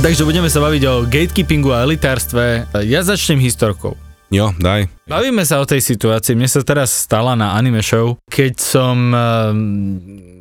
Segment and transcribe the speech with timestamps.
[0.00, 2.64] Takže budeme sa baviť o gatekeepingu a elitárstve.
[2.88, 3.92] Ja začnem historkou.
[4.32, 4.88] Jo, daj.
[5.04, 6.32] Bavíme sa o tej situácii.
[6.32, 9.12] Mne sa teraz stala na anime show, keď som...
[9.12, 9.60] Um,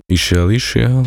[0.07, 1.03] Išiel, išiel.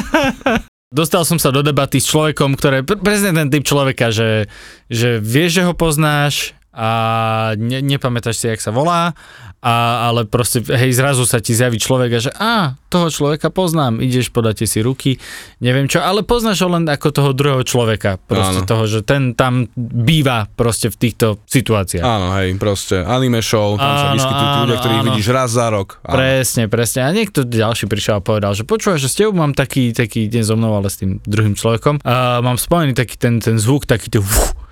[1.00, 4.48] Dostal som sa do debaty s človekom, ktoré pr- presne ten typ človeka, že,
[4.88, 9.12] že vieš, že ho poznáš a ne, nepamätáš si, jak sa volá,
[9.58, 13.98] a, ale proste, hej, zrazu sa ti zjaví človek a že a, toho človeka poznám,
[13.98, 15.18] ideš, podáte si ruky,
[15.58, 18.70] neviem čo, ale poznáš ho len ako toho druhého človeka, proste Áno.
[18.70, 22.06] toho, že ten tam býva proste v týchto situáciách.
[22.06, 25.08] Áno, hej, proste anime show, tam sa Áno, vyskytujú tí ľudia, ktorých áno.
[25.10, 25.88] vidíš raz za rok.
[26.06, 26.16] Áno.
[26.16, 27.00] Presne, presne.
[27.04, 30.46] A niekto ďalší prišiel a povedal, že počúvaj, že s tebou mám taký, taký, nie
[30.46, 34.22] so mnou, ale s tým druhým človekom, a mám spojený taký ten, ten zvuk, taký
[34.22, 34.67] uf, uf.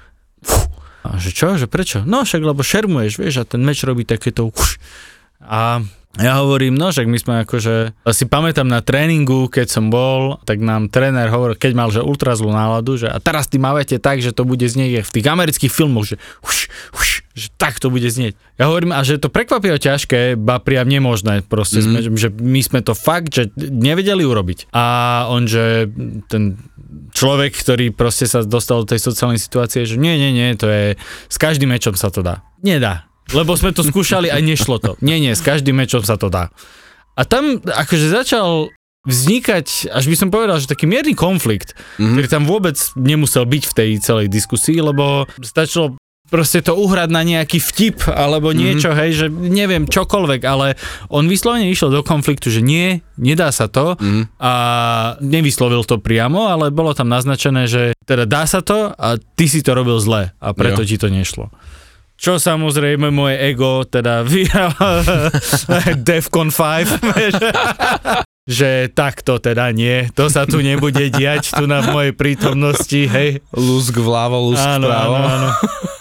[1.12, 2.02] A že čo, že prečo?
[2.02, 4.80] No však, lebo šermuješ, vieš, a ten meč robí takéto uf.
[5.42, 5.84] A
[6.16, 10.64] ja hovorím, no však my sme akože, si pamätám na tréningu, keď som bol, tak
[10.64, 14.24] nám tréner hovoril, keď mal že ultra zlú náladu, že a teraz ty mávate tak,
[14.24, 18.08] že to bude znieť v tých amerických filmoch, že huš, huš, že tak to bude
[18.08, 18.32] znieť.
[18.56, 21.84] Ja hovorím, a že to prekvapivo ťažké, ba priam nemožné, proste mm.
[21.84, 24.72] sme, že my sme to fakt, že nevedeli urobiť.
[24.72, 24.84] A
[25.28, 25.84] on, že
[26.32, 26.56] ten
[27.12, 30.84] človek, ktorý proste sa dostal do tej sociálnej situácie, že nie, nie, nie, to je,
[31.28, 32.40] s každým mečom sa to dá.
[32.64, 33.04] Nedá.
[33.36, 34.96] Lebo sme to skúšali a nešlo to.
[35.04, 36.48] Nie, nie, s každým mečom sa to dá.
[37.20, 38.72] A tam akože začal
[39.06, 42.16] vznikať, až by som povedal, že taký mierny konflikt, mm-hmm.
[42.16, 45.94] ktorý tam vôbec nemusel byť v tej celej diskusii, lebo stačilo
[46.26, 49.00] proste to uhrať na nejaký vtip alebo niečo, mm-hmm.
[49.02, 50.74] hej, že neviem, čokoľvek, ale
[51.06, 54.38] on vyslovene išiel do konfliktu, že nie, nedá sa to mm-hmm.
[54.42, 54.52] a
[55.22, 59.62] nevyslovil to priamo, ale bolo tam naznačené, že teda dá sa to a ty si
[59.62, 60.88] to robil zle a preto Jo.
[60.88, 61.50] ti to nešlo.
[62.16, 65.04] Čo samozrejme moje ego teda vyhralo
[66.00, 67.34] Defcon 5, vieš,
[68.58, 73.42] že takto teda nie, to sa tu nebude diať tu na mojej prítomnosti, hej.
[73.52, 75.14] Lusk vľavo, lusk Áno, vpravo.
[75.18, 75.50] áno, áno.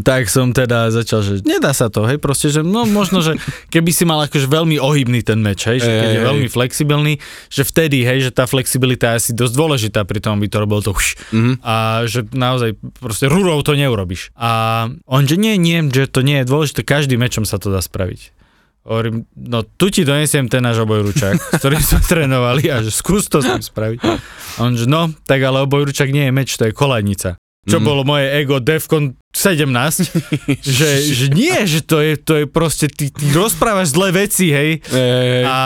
[0.00, 3.36] Tak som teda začal, že nedá sa to, hej, proste, že no možno, že
[3.68, 7.12] keby si mal akože veľmi ohybný ten meč, hej, že keď je veľmi flexibilný,
[7.52, 10.80] že vtedy, hej, že tá flexibilita je asi dosť dôležitá pri tom, aby to robil
[10.80, 11.20] to už.
[11.36, 11.52] Mhm.
[11.60, 14.32] A že naozaj proste rúrou to neurobiš.
[14.38, 17.84] A on, že nie, nie, že to nie je dôležité, každým mečom sa to dá
[17.84, 18.42] spraviť.
[18.82, 23.30] Hovorím, no tu ti donesiem ten náš obojručák, s ktorým sme trénovali a že skús
[23.30, 24.00] to s tým spraviť.
[24.02, 27.38] A on, že no, tak ale obojručák nie je meč, to je koladnica.
[27.62, 27.86] Čo Mhm.
[27.86, 30.10] bolo moje ego Defcon 17,
[30.66, 34.82] že, že nie, že to je, to je proste, ty, ty rozprávaš zlé veci, hej.
[34.82, 35.58] Ej, A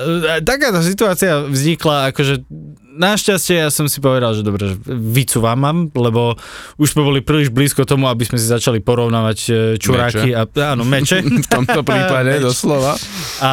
[0.00, 2.48] e, takáto situácia vznikla, akože
[2.94, 6.38] našťastie ja som si povedal, že dobre, že vycúvam mám, lebo
[6.78, 10.86] už sme boli príliš blízko tomu, aby sme si začali porovnávať e, čuráky a áno,
[10.86, 11.20] meče.
[11.44, 12.94] v tomto prípade doslova.
[13.42, 13.52] A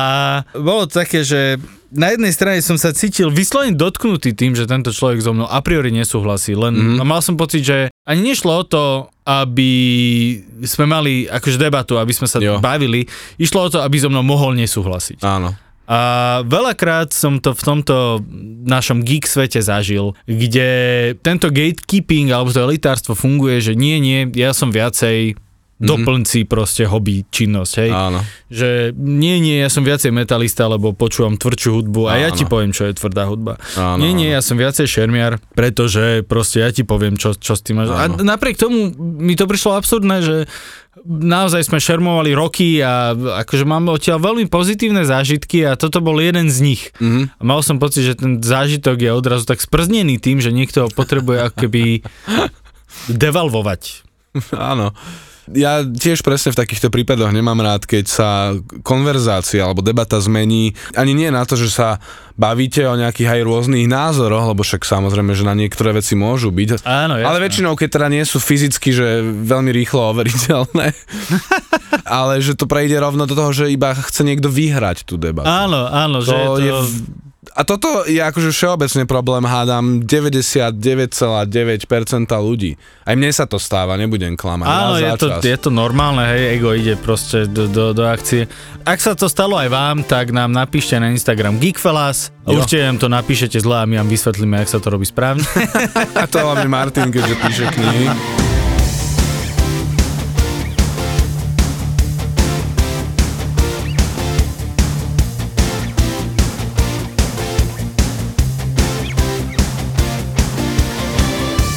[0.54, 1.58] bolo také, že
[1.92, 5.60] na jednej strane som sa cítil vyslovene dotknutý tým, že tento človek so mnou a
[5.60, 7.04] priori nesúhlasí, len mm-hmm.
[7.04, 8.84] mal som pocit, že ani nešlo o to,
[9.28, 9.72] aby
[10.64, 12.64] sme mali akože debatu, aby sme sa Jo.
[12.64, 15.20] bavili, išlo o to, aby so mnou mohol nesúhlasiť.
[15.22, 15.52] Áno.
[15.92, 16.00] A
[16.48, 18.24] veľakrát som to v tomto
[18.64, 20.70] našom geek svete zažil, kde
[21.20, 25.36] tento gatekeeping alebo to elitárstvo funguje, že nie, nie, ja som viacej
[25.82, 27.92] doplnci proste hobby činnosť, hej.
[27.92, 28.22] Áno.
[28.54, 32.38] Že nie, nie, ja som viacej metalista, lebo počúvam tvrdšiu hudbu a ja Áno.
[32.38, 33.58] ti poviem, čo je tvrdá hudba.
[33.74, 34.38] Áno, nie, nie, áno.
[34.38, 37.90] ja som viacej šermiar, pretože proste ja ti poviem, čo, čo s tým máš.
[37.92, 40.36] A napriek tomu mi to prišlo absurdné, že
[41.08, 46.52] naozaj sme šermovali roky a akože mám odtiaľ veľmi pozitívne zážitky a toto bol jeden
[46.52, 46.82] z nich.
[47.00, 47.40] Mhm.
[47.40, 50.90] A mal som pocit, že ten zážitok je odrazu tak sprznený tým, že niekto ho
[50.92, 51.84] potrebuje ako keby
[53.24, 54.04] devalvovať.
[54.56, 54.92] Áno.
[55.50, 58.30] Ja tiež presne v takýchto prípadoch nemám rád, keď sa
[58.86, 60.78] konverzácia alebo debata zmení.
[60.94, 61.98] Ani nie na to, že sa
[62.38, 66.86] bavíte o nejakých aj rôznych názoroch, lebo však samozrejme, že na niektoré veci môžu byť.
[66.86, 67.28] Áno, jasné.
[67.28, 70.94] Ale väčšinou, keď teda nie sú fyzicky, že veľmi rýchlo overiteľné,
[72.22, 75.50] ale že to prejde rovno do toho, že iba chce niekto vyhrať tú debatu.
[75.50, 76.62] Áno, áno, že je to to...
[76.62, 81.48] je v- A toto je akože všeobecne problém, hádam 99,9%
[82.40, 82.80] ľudí.
[83.04, 84.68] Aj mne sa to stáva, nebudem klamať.
[84.68, 88.48] Áno, je to, je to normálne, hej, ego ide proste do, do, do akcie.
[88.88, 92.32] Ak sa to stalo aj vám, tak nám napíšte na Instagram Geekfellas.
[92.48, 92.64] Jo.
[92.64, 95.44] Určite nám to napíšete zle a my vám vysvetlíme, jak sa to robí správne.
[96.22, 98.51] A to hlavne Martin, keďže píše knihy.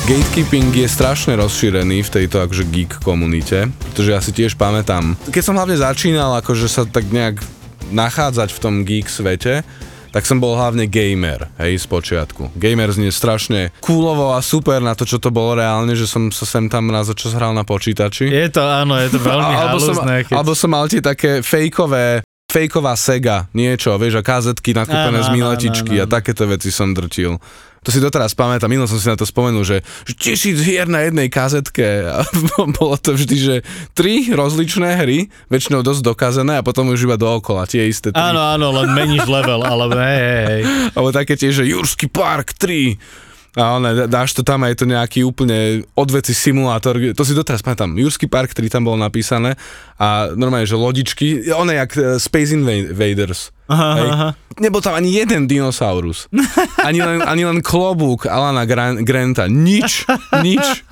[0.05, 5.41] Gatekeeping je strašne rozšírený v tejto akože geek komunite, pretože ja si tiež pamätám, keď
[5.41, 7.41] som hlavne začínal akože sa tak nejak
[7.89, 9.65] nachádzať v tom geek svete,
[10.13, 12.53] tak som bol hlavne gamer, hej, z počiatku.
[12.53, 16.45] Gamer znie strašne coolovo a super na to, čo to bolo reálne, že som sa
[16.45, 18.29] sem tam raz čas hral na počítači.
[18.29, 20.05] Je to, áno, je to veľmi alebo, som.
[20.05, 20.37] Keď...
[20.37, 22.21] alebo som mal tie také fejkové
[22.55, 26.15] fejková Sega, niečo, vieš, a kazetky nakúpené Áno, z miletičky áno, a áno.
[26.15, 27.43] takéto veci som drtil.
[27.85, 29.85] To si doteraz pamätám, minul som si na to spomenul, že,
[30.17, 32.25] tisíc hier na jednej kazetke a
[32.81, 33.55] bolo to vždy, že
[33.93, 38.21] tri rozličné hry, väčšinou dosť dokazené a potom už iba dookola, tie isté tri.
[38.21, 40.63] Áno, áno, len meníš level, ale hej, hej.
[40.97, 44.87] Alebo také tie, že Jurský park 3 a one, dáš to tam a je to
[44.87, 45.57] nejaký úplne
[45.93, 49.55] odveci simulátor, to si doteraz pamätám, Jurský park 3 tam bolo napísané
[49.95, 53.55] a normálne, že lodičky, one jak eh, Space Invaders.
[53.65, 54.09] Aha, Hej.
[54.09, 54.29] aha.
[54.57, 56.29] Nebol tam ani jeden dinosaurus.
[56.85, 59.49] Ani len, ani len klobúk Alana Gran- Granta.
[59.49, 60.05] Nič,
[60.39, 60.63] nič.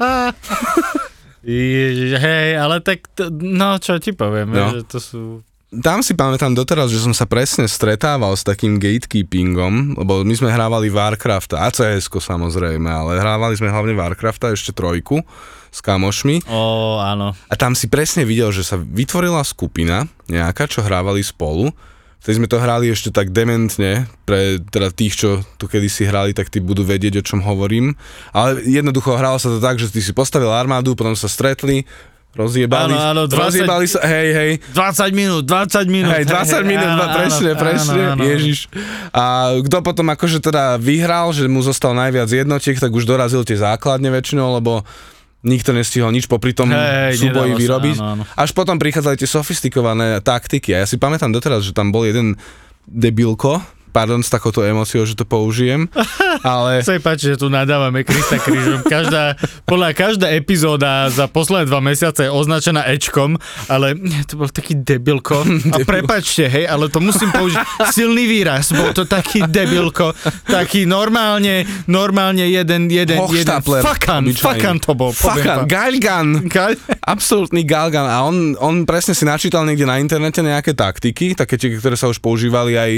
[1.43, 4.71] Ježiš, hej, ale tak, to, no čo ti poviem, No.
[4.73, 5.21] že to sú...
[5.73, 10.53] Tam si pamätám doteraz, že som sa presne stretával s takým gatekeepingom, lebo my sme
[10.53, 15.25] hrávali Warcraft a cs samozrejme, ale hrávali sme hlavne Warcrafta, ešte trojku
[15.73, 17.33] s kamošmi Ó, áno.
[17.33, 21.73] a tam si presne videl, že sa vytvorila skupina nejaká, čo hrávali spolu.
[22.21, 26.53] Vtedy sme to hrali ešte tak dementne, pre teda tých, čo tu kedysi hrali, tak
[26.53, 27.97] tí budú vedieť, o čom hovorím.
[28.37, 31.89] Ale jednoducho hralo sa to tak, že ty si postavil armádu, potom sa stretli,
[32.33, 36.13] rozjebali, Áno, áno, 20 rozjebali sa, hej, hej, 20 minút, 20 minút.
[36.17, 38.23] Hej, 20 minút, áno, dva, presne, áno, presne, áno, áno.
[38.25, 38.59] ježiš.
[39.13, 39.25] A
[39.61, 44.09] kto potom akože teda vyhral, že mu zostal najviac jednotiek, tak už dorazil tie základne
[44.09, 44.81] väčšinou, lebo
[45.45, 47.97] nikto nestihol nič popri tom Hej, súboji nedalo sa, vyrobiť.
[48.01, 48.23] áno, áno.
[48.33, 50.73] Až potom prichádzali tie sofistikované taktiky.
[50.73, 52.39] A ja si pamätám doteraz, že tam bol jeden
[52.89, 53.61] debilko,
[53.93, 55.87] pardon, s takouto emóciou, že to použijem,
[56.43, 56.81] ale...
[56.81, 58.83] Sa páči, že tu nadávame Krista krížom.
[58.89, 59.37] Každá,
[59.69, 63.37] podľa každá epizóda za posledné dva mesiace je označená Ečkom,
[63.69, 63.95] ale
[64.25, 65.45] to bol taký debilko.
[65.75, 68.73] A prepačte, hej, ale to musím použiť silný výraz.
[68.73, 70.17] Bol to taký debilko,
[70.49, 75.13] taký normálne, normálne jeden, jeden, jeden fakan, fakan to bol.
[75.13, 75.69] Fakan.
[75.69, 76.49] Galgan.
[76.49, 81.59] Gal- Absolútny galgan a on, on presne si načítal niekde na internete nejaké taktiky, také
[81.59, 82.93] ktoré sa už používali aj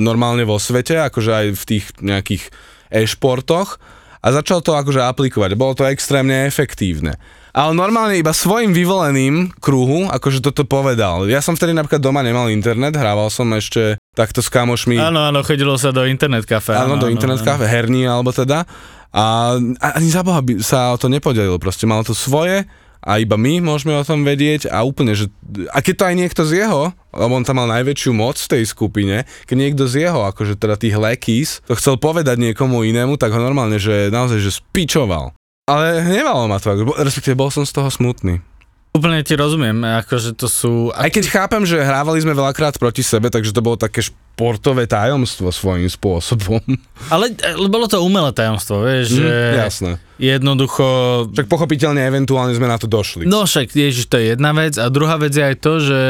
[0.00, 2.42] normálne vo svete, akože aj v tých nejakých
[2.90, 3.78] e-športoch
[4.20, 5.56] a začal to akože aplikovať.
[5.56, 7.16] Bolo to extrémne efektívne.
[7.50, 11.26] Ale normálne iba svojim vyvoleným kruhu, akože toto povedal.
[11.26, 14.94] Ja som vtedy napríklad doma nemal internet, hrával som ešte takto s kamošmi.
[15.00, 16.78] Áno, áno, chodilo sa do internet kafe.
[16.78, 18.62] Áno, do internet kafe, herní alebo teda.
[19.10, 22.70] A a ani za Boha by sa o to nepodelil, proste mal to svoje
[23.00, 25.32] a iba my môžeme o tom vedieť a úplne, že
[25.72, 28.64] a keď to aj niekto z jeho, lebo on tam mal najväčšiu moc v tej
[28.68, 33.32] skupine, keď niekto z jeho, akože teda tých lekís, to chcel povedať niekomu inému, tak
[33.32, 35.32] ho normálne, že naozaj, že spičoval.
[35.70, 38.42] Ale hnevalo ma to, ako- respektíve bol som z toho smutný.
[38.90, 40.90] Úplne ti rozumiem, akože to sú...
[40.90, 45.54] Aj keď chápem, že hrávali sme veľakrát proti sebe, takže to bolo také športové tajomstvo
[45.54, 46.58] svojím spôsobom.
[47.14, 49.90] Ale, ale bolo to umelé tajomstvo, vieš, že Hm, jasné.
[50.18, 50.84] jednoducho...
[51.32, 53.30] Však pochopiteľne eventuálne sme na to došli.
[53.30, 56.00] No však, ježiš, to je jedna vec a druhá vec je aj to, že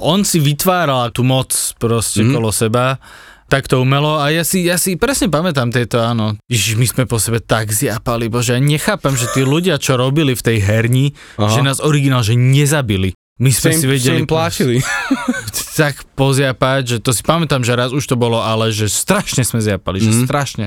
[0.00, 2.32] on si vytváral tú moc proste mm.
[2.32, 2.96] kolo seba
[3.46, 6.34] takto umelo a ja si, ja si presne pamätám tieto, áno.
[6.46, 10.34] Ježiš, my sme po sebe tak zjapali, bože, ja nechápem, že tí ľudia, čo robili
[10.34, 11.48] v tej herni, Aha.
[11.48, 13.14] že nás originál, že nezabili.
[13.36, 14.28] My sme Ste si vedeli im
[15.80, 19.60] tak pozjapať, že to si pamätám, že raz už to bolo, ale že strašne sme
[19.60, 20.24] zjapali, že Mhm.
[20.24, 20.66] strašne.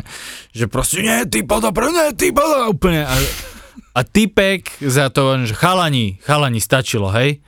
[0.53, 3.09] Že proste, nie, ty podo, nie, ty podo, úplne.
[3.09, 3.15] A,
[3.97, 7.41] a typek za to, že chalani, chalani stačilo, hej?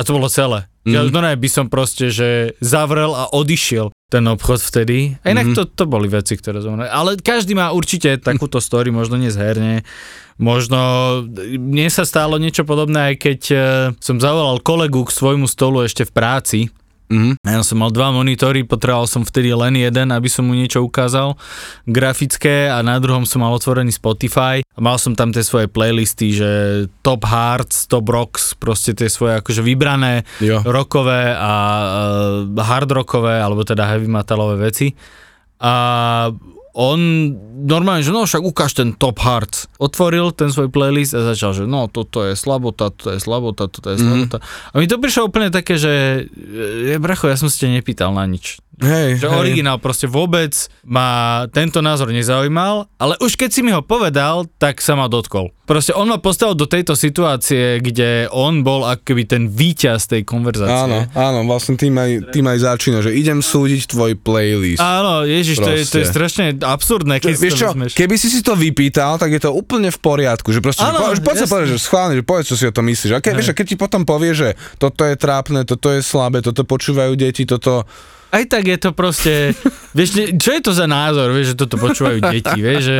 [0.00, 0.64] A to bolo celé.
[0.88, 0.96] Mm.
[0.96, 5.20] Ja by som proste, že zavrel a odišiel ten obchod vtedy.
[5.20, 5.54] A inak Mhm.
[5.54, 6.80] to, to boli veci, ktoré som...
[6.80, 9.74] Ale každý má určite takúto story, možno nie z herne.
[10.40, 10.80] Možno
[11.60, 13.60] mne sa stalo niečo podobné, aj keď eh,
[14.00, 16.58] som zavolal kolegu k svojmu stolu ešte v práci.
[17.10, 17.42] Mhm.
[17.42, 21.34] Ja som mal dva monitory, potreboval som vtedy len jeden, aby som mu niečo ukázal
[21.84, 26.30] grafické a na druhom som mal otvorený Spotify a mal som tam tie svoje playlisty,
[26.30, 26.50] že
[27.02, 30.62] top hearts, top rocks, proste tie svoje akože vybrané Jo.
[30.62, 31.52] rockové a
[32.46, 34.94] uh, hard rockové, alebo teda heavy metalové veci.
[35.60, 35.72] a
[36.74, 36.98] on
[37.66, 39.66] normálne, že no však ukáž ten Top Hearts.
[39.82, 43.90] Otvoril ten svoj playlist a začal, že no toto je slabota, toto je slabota, toto
[43.90, 44.38] je slabota.
[44.38, 44.70] Mm.
[44.70, 46.24] A mi to prišlo úplne také, že
[46.86, 48.62] je, bracho, ja som si nepýtal na nič.
[48.80, 49.36] Hej, Že hej.
[49.36, 50.56] originál proste vôbec
[50.88, 55.52] ma tento názor nezaujímal, ale už keď si mi ho povedal, tak sa ma dotkol.
[55.70, 60.74] Proste on ma postavil do tejto situácie, kde on bol akoby ten víťaz tej konverzácie.
[60.90, 64.82] Áno, áno, vlastne tým aj, tým aj začína, že idem súdiť tvoj playlist.
[64.82, 68.26] Áno, ježiš, to je, to je strašne absurdné, keď si Vieš to čo, keby si
[68.32, 71.36] si to vypýtal, tak je to úplne v poriadku, že proste, Áno, že, po, poď
[71.38, 73.12] sa povedať, že schválne, že povedz, čo si o tom myslíš.
[73.14, 74.48] A keď, vieš, a keď ti potom povie, že
[74.82, 77.86] toto je trápne, toto je slabé, toto počúvajú deti, toto...
[78.30, 79.58] Aj tak je to proste,
[79.96, 82.98] vieš, čo je to za názor, vieš, že toto počúvajú deti, vieš, že,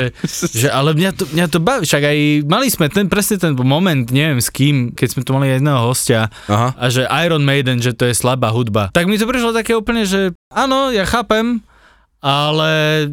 [0.50, 2.18] že ale mňa to, mňa to baví, však aj
[2.50, 6.34] mali sme ten, presne ten moment, neviem s kým, keď sme tu mali jedného hostia
[6.50, 6.74] Aha.
[6.74, 8.90] a že Iron Maiden, že to je slabá hudba.
[8.90, 11.62] Tak mi to prišlo také úplne, že áno, ja chápem,
[12.20, 13.08] ale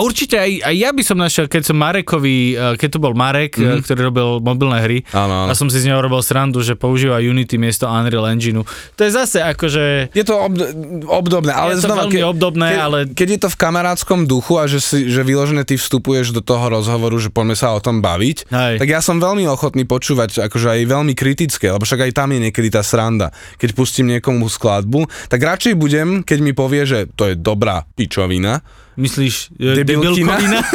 [0.00, 3.60] určite aj, aj ja by som našiel, keď som Marekovi, eh, keď to bol Marek,
[3.60, 3.84] mm-hmm.
[3.84, 5.48] ktorý robil mobilné hry Áno, áno.
[5.48, 8.64] a som si z neho robil srandu, že používa Unity miesto Unreal Engineu.
[8.96, 10.16] To je zase akože...
[10.16, 10.72] Je to obd-
[11.04, 14.56] obdobné, ale Je to znova, veľmi obdobné, keď, ale- keď je to v kamarátskom duchu
[14.56, 18.00] a že, si, že vyložené ty vstupuješ do toho rozhovoru, že poďme sa o tom
[18.00, 18.74] baviť, Hej.
[18.80, 22.40] tak ja som veľmi ochotný počúvať, akože aj veľmi kritické, lebo však aj tam je
[22.48, 23.36] niekedy tá sranda.
[23.60, 28.29] Keď pustím niekomu skladbu, tak radšej budem, keď mi povie, že to je dobrá pičovina,
[29.00, 30.36] Myslíš, e, Debilkina?
[30.36, 30.60] debilkovina?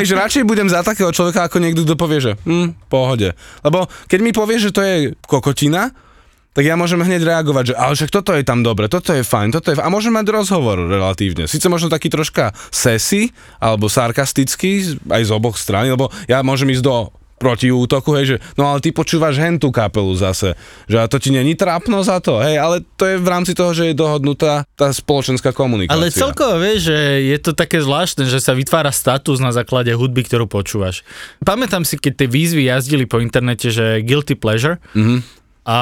[0.00, 3.36] Hej, že radšej budem za takého človeka, ako niekto, kto povie, že hm, pohode.
[3.62, 5.92] Lebo keď mi povie, že to je kokotina,
[6.50, 9.54] tak ja môžem hneď reagovať, že ale však toto je tam dobre, toto je fajn,
[9.54, 9.86] toto je fajn.
[9.86, 11.46] A môžem mať rozhovor relatívne.
[11.46, 13.30] Sice možno taký troška sesi,
[13.62, 18.36] alebo sarkastický, aj z oboch strán, lebo ja môžem ísť do proti útoku, hej, že
[18.60, 20.52] no ale ty počúvaš hen tú kapelu zase,
[20.84, 23.72] že a to ti není trápno za to, hej, ale to je v rámci toho,
[23.72, 25.96] že je dohodnutá tá spoločenská komunikácia.
[25.96, 26.98] Ale celkovo vieš, že
[27.32, 31.00] je to také zvláštne, že sa vytvára status na základe hudby, ktorú počúvaš.
[31.40, 34.76] Pamätám si, keď tie výzvy jazdili po internete, že guilty pleasure.
[34.92, 35.40] Mhm.
[35.64, 35.78] A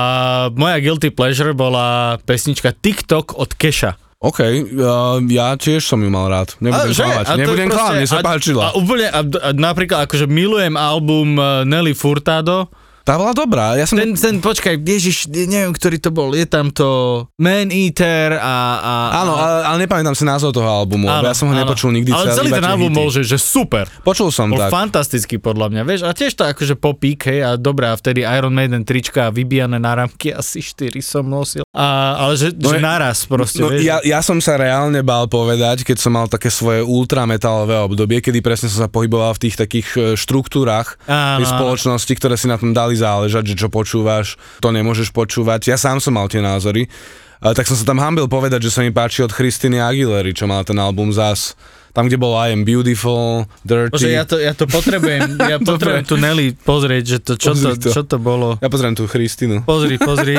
[0.58, 4.07] moja guilty pleasure bola pesnička TikTok od Keša.
[4.18, 6.58] OK, uh, ja tiež som ju mal rád.
[6.58, 6.90] Nebudem.
[7.22, 8.62] A Nebudem proste- mne sa a- páčila.
[8.66, 12.66] A úplne, a, a napríklad akože milujem album eh, Nelly Furtado.
[13.08, 13.72] Tá bola dobrá.
[13.72, 13.96] Ja som...
[13.96, 16.36] Ten, ten, počkaj, ježiš, neviem, ktorý to bol.
[16.36, 18.56] Je tam to Man Eater a...
[18.76, 18.92] a
[19.24, 21.64] Áno, a, ale, ale nepamätám si názov toho albumu, lebo ja som ho áno.
[21.64, 23.88] nepočul nikdy Ale celý ten album bol, že, že super.
[24.04, 24.68] Počul som Bol tak.
[24.68, 28.52] fantastický podľa mňa, vieš, a tiež to akože popík, hej, a dobré, a vtedy Iron
[28.52, 31.64] Maiden trička a vybijané náramky, asi 4 som nosil.
[31.72, 33.88] A, ale že, No že naraz proste, No, vieš.
[33.88, 38.44] ja, ja som sa reálne bál povedať, keď som mal také svoje ultrametalové obdobie, kedy
[38.44, 41.54] presne som sa pohyboval v tých takých e, štruktúrach Áno, tej áno.
[41.56, 45.70] spoločnosti, ktoré si na tom dali záležať, že čo počúvaš, to nemôžeš počúvať.
[45.70, 46.90] Ja sám som mal tie názory.
[47.38, 50.66] Tak som sa tam hambil povedať, že sa mi páči od Christiny Aguilery, čo mala
[50.66, 51.54] ten album zas.
[51.94, 53.94] Tam, kde bol I am beautiful, dirty.
[53.94, 57.74] Bože, ja to, ja to potrebujem, ja potrebujem tu Nelly pozrieť, že to, čo, to,
[57.74, 57.90] Pozri to.
[57.90, 58.54] čo to bolo.
[58.62, 59.62] Ja pozriem tú Christinu.
[59.66, 60.38] Pozri, pozri.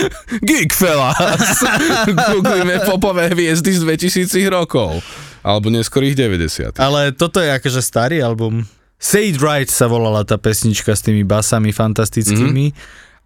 [0.48, 1.64] Geek fellas!
[2.32, 5.00] Googlíme popové hviezdy z 2000 rokov.
[5.40, 6.76] Alebo neskorých 90.
[6.76, 8.68] Ale toto je akože starý album.
[8.98, 12.74] It Right sa volala tá pesnička s tými basami fantastickými.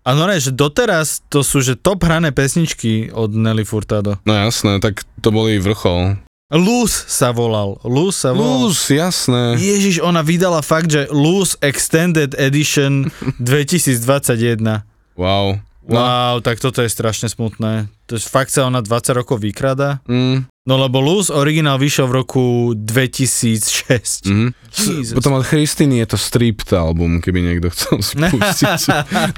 [0.02, 4.18] A no ne, že doteraz to sú že top hrané pesničky od Nelly Furtado.
[4.26, 6.18] No jasné, tak to boli vrchol.
[6.52, 7.80] Loose sa volal.
[7.80, 8.68] Loose sa volal.
[8.68, 9.56] Luz, jasné.
[9.56, 13.08] Ježiš, ona vydala fakt, že Loose Extended Edition
[13.40, 14.84] 2021.
[15.16, 15.56] Wow.
[15.82, 17.88] Wow, tak toto je strašne smutné.
[18.06, 20.04] To je fakt sa ona 20 rokov vykrada.
[20.06, 22.42] Mm, No lebo Loose originál vyšiel v roku
[22.78, 24.30] 2006.
[24.30, 24.50] mm.
[24.70, 25.10] Jesus.
[25.10, 28.80] Potom od Christiny je to Stripped album, keby niekto chcel spustiť.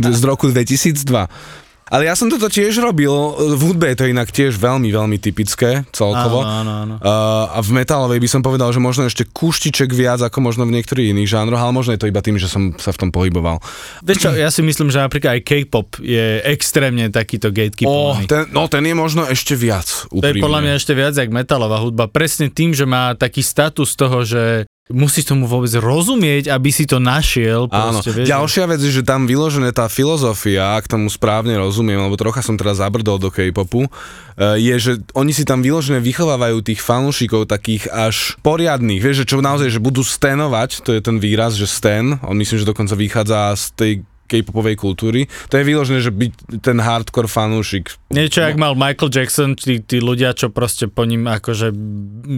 [0.05, 1.64] z roku 2002.
[1.95, 3.07] Ale ja som toto tiež robil,
[3.55, 6.43] v hudbe je to inak tiež veľmi, veľmi typické celkovo.
[6.43, 6.95] Áno, áno, áno.
[6.99, 10.75] Uh, a v metalovej by som povedal, že možno ešte kúštiček viac ako možno v
[10.75, 13.63] niektorých iných žánroch, ale možno je to iba tým, že som sa v tom pohyboval.
[14.03, 18.27] Vieš čo, ja si myslím, že napríklad aj K-pop je extrémne takýto Oh, gatekeepovaný.
[18.27, 19.87] ten, no ten je možno ešte viac.
[19.87, 20.43] To je úprimne.
[20.43, 22.11] podľa mňa ešte viac jak metalová hudba.
[22.11, 27.01] Presne tým, že má taký status toho, že musíš tomu vôbec rozumieť, aby si to
[27.01, 27.73] našiel.
[27.73, 31.97] Áno, Proste, vieš, ďalšia vec je, že tam vyložené tá filozofia, ak tomu správne rozumiem,
[31.97, 36.61] lebo trocha som teraz zabrdol do K-popu, eh, je, že oni si tam vyložené vychovávajú
[36.61, 41.17] tých fanúšikov takých až poriadných, vieš, že čo naozaj, že budú stanovať, to je ten
[41.17, 43.93] výraz, že stan, on myslím, že dokonca vychádza z tej
[44.25, 47.93] K-popovej kultúry, to je vyložené, že byť ten hardcore fanúšik.
[48.09, 51.69] Niečo, jak mal Michael Jackson, tí, tí ľudia, čo proste po ním akože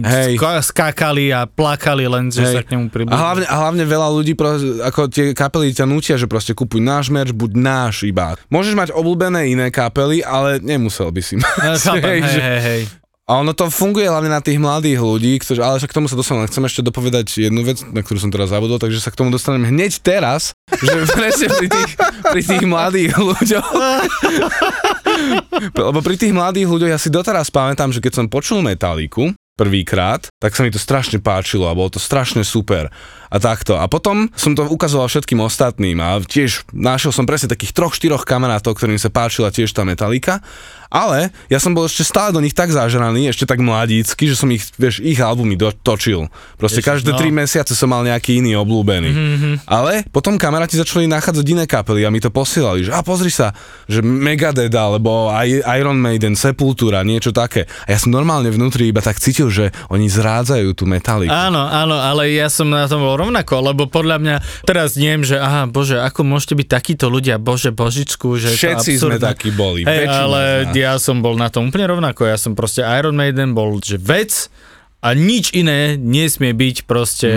[0.03, 0.35] Hej.
[0.61, 2.53] skákali a plakali len, že Hej.
[2.53, 3.17] sa k nemu A priblížili.
[3.17, 4.51] hlavne, a hlavne veľa ľudí, pro,
[4.81, 8.35] ako tie kapely ťa nutia, že proste kúpuj náš merch, buď náš iba.
[8.47, 11.55] Môžeš mať obľúbené iné kapely, ale nemusel by si mať.
[11.57, 12.81] Ja, chápem, hej, že- hej, hej.
[13.27, 16.15] A ono to funguje hlavne na tých mladých ľudí, ktorí, ale však k tomu sa
[16.15, 19.35] dostanem, chcem ešte dopovedať jednu vec, na ktorú som teraz zabudol, takže sa k tomu
[19.35, 21.91] dostanem hneď teraz, že presne pri tých,
[22.23, 23.67] pri tých mladých ľuďoch.
[25.91, 30.31] Lebo pri tých mladých ľuďoch ja si doteraz pamätám, že keď som počul Metalliku, prvýkrát,
[30.39, 32.87] tak sa mi to strašne páčilo a bolo to strašne super
[33.27, 33.75] a takto.
[33.75, 38.23] A potom som to ukazoval všetkým ostatným a tiež našiel som presne takých troch, štyroch
[38.23, 40.39] kamarátov, ktorým sa páčila tiež tá metalika,
[40.87, 44.47] ale ja som bol ešte stále do nich tak zažraný, ešte tak mladícky, že som
[44.51, 46.31] ich, vieš, ich albumy dotočil.
[46.55, 47.19] Proste Ježiš, každé no.
[47.19, 49.11] tri mesiace som mal nejaký iný obľúbený.
[49.11, 49.53] Mm-hmm.
[49.67, 53.51] Ale potom kamaráti začali nachádzať iné kapely a mi to posielali, že a pozri sa,
[53.91, 55.27] že Megadeth alebo
[55.75, 57.67] Iron Maiden, Sepultura, niečo také.
[57.83, 61.31] A ja som normálne vnútri iba tak cítil, že oni zrádzajú tú metaliku.
[61.35, 65.35] Áno, áno, ale ja som na tom bol rovnako, lebo podľa mňa teraz niem, že
[65.35, 69.27] aha, bože, ako môžete byť takíto ľudia, bože, božičku, že Všetci to sme absurdné.
[69.33, 69.81] takí boli.
[69.83, 70.75] Väčšina ale nás.
[70.77, 74.47] ja som bol na tom úplne rovnako, ja som proste Iron Maiden bol, že vec
[75.01, 77.29] a nič iné nesmie byť proste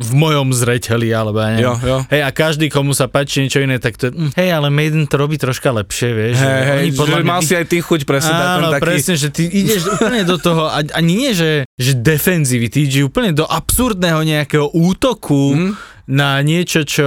[0.00, 1.68] v mojom zreteli, alebo ja neviem.
[1.68, 1.98] Jo, jo.
[2.08, 5.14] Hej, a každý, komu sa páči niečo iné, tak to, hm, hej, ale Maiden to
[5.14, 6.40] robí troška lepšie, vieš.
[6.40, 8.82] Hej, hej, podľa že mal si aj ty chuť presne dať Áno, taký...
[8.82, 13.06] presne, že ty ideš úplne do toho, a, ani nie, že, že defenzívy, ty ideš
[13.06, 15.70] úplne do absurdného nejakého útoku Mhm.
[16.08, 17.06] na niečo, čo...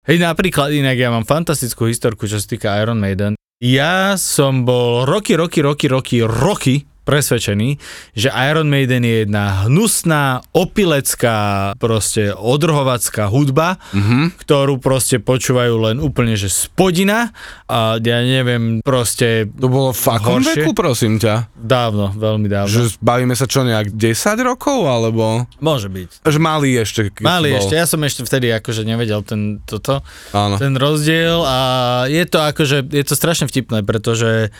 [0.00, 3.34] Hej, napríklad, inak ja mám fantastickú historku, čo sa týka Iron Maiden.
[3.60, 7.80] Ja som bol roky, roky, roky, roky, roky presvedčený,
[8.12, 11.38] že Iron Maiden je jedna hnusná, opilecká,
[11.76, 14.36] proste odrhovacká hudba, Mhm.
[14.36, 17.30] ktorú proste počúvajú len úplne, že spodina
[17.66, 20.60] a ja neviem, proste To bolo v akom Horšie?
[20.60, 21.48] veku, prosím ťa?
[21.52, 22.68] dávno, veľmi dávno.
[22.68, 25.44] Že bavíme sa čo nejak 10 rokov, alebo...
[25.58, 26.22] Môže byť.
[26.22, 27.10] Že malý ešte.
[27.10, 27.58] keď Mali bol.
[27.58, 30.56] ešte, ja som ešte vtedy akože nevedel ten, toto, Áno.
[30.56, 31.58] ten rozdiel a
[32.06, 34.50] je to akože, je to strašne vtipné, pretože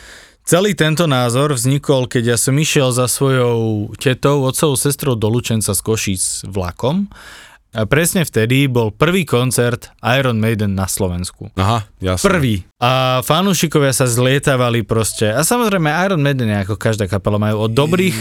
[0.45, 5.71] celý tento názor vznikol, keď ja som išiel za svojou tetou, otcovou sestrou do Lučenca
[5.73, 7.09] z Košíc vlakom
[7.71, 11.55] a presne vtedy bol prvý koncert Iron Maiden na Slovensku.
[11.55, 12.27] Aha, jasne.
[12.27, 12.55] Prvý.
[12.83, 15.31] A fanúšikovia sa zlietavali proste.
[15.31, 18.17] A samozrejme Iron Maiden je ako každá kapela majú od dobrých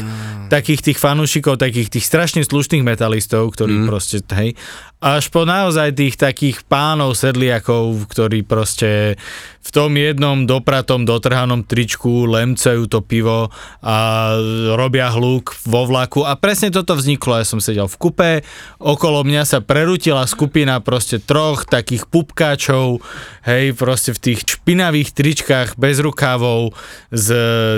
[0.54, 3.86] takých tých fanúšikov, takých tých strašne slušných metalistov, ktorí mm.
[3.90, 4.54] proste, hej,
[5.02, 9.18] až po naozaj tých takých pánov sedliakov, ktorí proste
[9.61, 13.53] v tom jednom dopratom, dotrhanom tričku lemcajú to pivo
[13.85, 14.33] a
[14.73, 17.37] robia hluk vo vlaku a presne toto vzniklo.
[17.37, 18.33] Ja som sedel v kupe,
[18.81, 23.05] okolo mňa sa prerutila skupina proste troch takých pupkáčov,
[23.44, 26.73] hej, proste v tých špinavých tričkách bez rukávov
[27.12, 27.29] s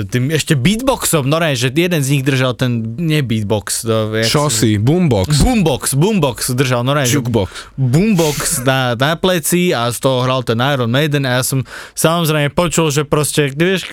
[0.06, 4.46] tým ešte beatboxom, no ne, že jeden z nich držal ten, nie beatbox, to, Čo
[4.54, 4.78] si?
[4.78, 5.42] Boombox.
[5.42, 7.74] Boombox, boombox držal, no ne, Jukebox.
[7.74, 12.50] boombox na, na pleci a z toho hral ten Iron Maiden a ja som samozrejme
[12.54, 13.88] počul, že proste, vieš,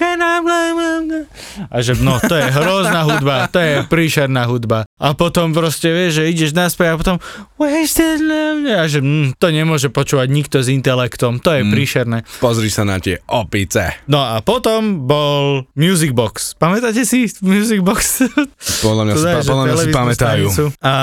[1.70, 4.88] a že no, to je hrozná hudba, to je príšerná hudba.
[5.00, 7.18] A potom proste vieš, že ideš naspäť a potom
[7.60, 11.72] wasted love a že mm, to nemôže počúvať nikto s intelektom, to je mm.
[11.72, 12.18] príšerné.
[12.40, 14.00] Pozri sa na tie opice.
[14.08, 16.56] No a potom bol Music Box.
[16.56, 18.24] Pamätáte si Music Box?
[18.86, 20.46] Podľa mňa, si, podľa mňa si pamätajú.
[20.50, 20.64] stanicu.
[20.80, 20.94] A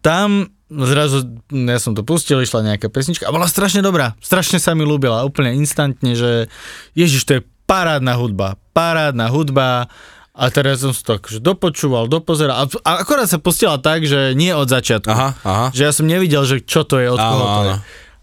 [0.00, 4.16] tam zrazu, ja som to pustil, išla nejaká pesnička a bola strašne dobrá.
[4.18, 6.48] Strašne sa mi ľúbila, úplne instantne, že
[6.92, 9.88] ježiš, to je parádna hudba, parádna hudba
[10.34, 14.34] a teraz som si to akože dopočúval, dopozeral a, a akorát sa pustila tak, že
[14.34, 15.06] nie od začiatku.
[15.06, 15.66] Aha, aha.
[15.70, 17.70] Že ja som nevidel, že čo to je, od Áno, koho to je.
[17.70, 17.74] áno.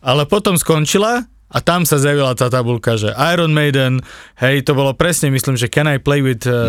[0.01, 4.01] Ale potom skončila a tam sa zjavila tá tabulka, že Iron Maiden,
[4.39, 6.63] hej, to bolo presne, myslím, že Can I Play With uh, uh,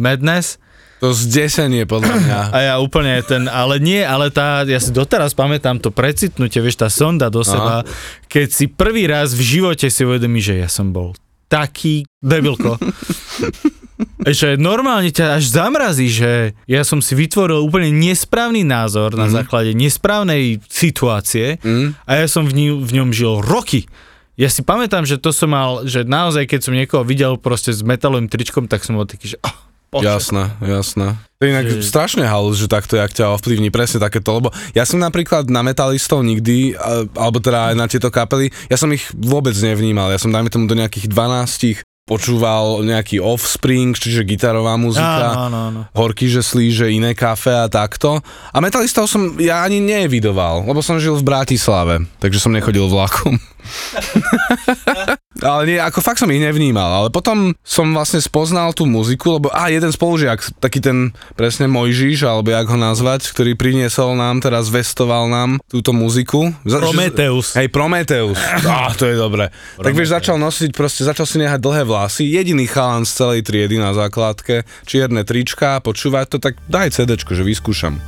[0.00, 0.58] Madness?
[1.02, 2.38] To zdesenie podľa mňa.
[2.54, 6.78] A ja úplne ten, ale nie, ale tá, ja si doteraz pamätám to precitnutie, vieš,
[6.78, 7.82] tá sonda do seba,
[8.30, 11.18] keď si prvý raz v živote si uvedomí, že ja som bol
[11.50, 12.78] taký debilko.
[14.30, 19.74] že normálne ťa až zamrazí, že ja som si vytvoril úplne nesprávny názor na základe
[19.74, 21.98] nesprávnej situácie Mm.
[22.06, 23.90] a ja som v, ní, v ňom žil roky.
[24.38, 27.84] Ja si pamätám, že to som mal, že naozaj, keď som niekoho videl proste s
[27.84, 29.56] metalovým tričkom, tak som bol taký, že oh,
[29.92, 30.08] Bože.
[30.08, 31.20] Jasné, jasné.
[31.36, 34.82] To je inak Že- strašne halus, že takto, jak ťa ovplyvní presne takéto, lebo ja
[34.82, 36.72] som napríklad na metalistov nikdy,
[37.12, 40.64] alebo teda aj na tieto kapely, ja som ich vôbec nevnímal, ja som dajme tomu
[40.64, 45.80] do nejakých 12 počúval nejaký offspring, čiže gitarová muzika, Áno, áno, áno.
[45.94, 48.18] horky, že slíže iné kafe a takto.
[48.50, 53.38] A metalistov som ja ani neevidoval, lebo som žil v Bratislave, takže som nechodil vlakom.
[55.42, 59.50] Ale nie, ako fakt som ich nevnímal, ale potom som vlastne spoznal tú muziku, lebo
[59.50, 64.70] a jeden spolužiak, taký ten presne Mojžiš, alebo jak ho nazvať, ktorý priniesol nám, teraz
[64.70, 66.54] vestoval nám túto muziku.
[66.64, 67.58] Prometheus.
[67.58, 68.38] Hej, Prometheus.
[68.62, 69.50] Á, to je dobre.
[69.82, 73.82] Tak vieš, začal nosiť, proste začal si nehať dlhé vlasy, jediný chalan z celej triedy
[73.82, 77.98] na základke, čierne trička, počúvať to, tak daj CDčko, že vyskúšam.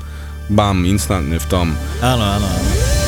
[0.53, 1.67] Bam, instantne v tom.
[2.05, 3.04] Áno, áno, áno.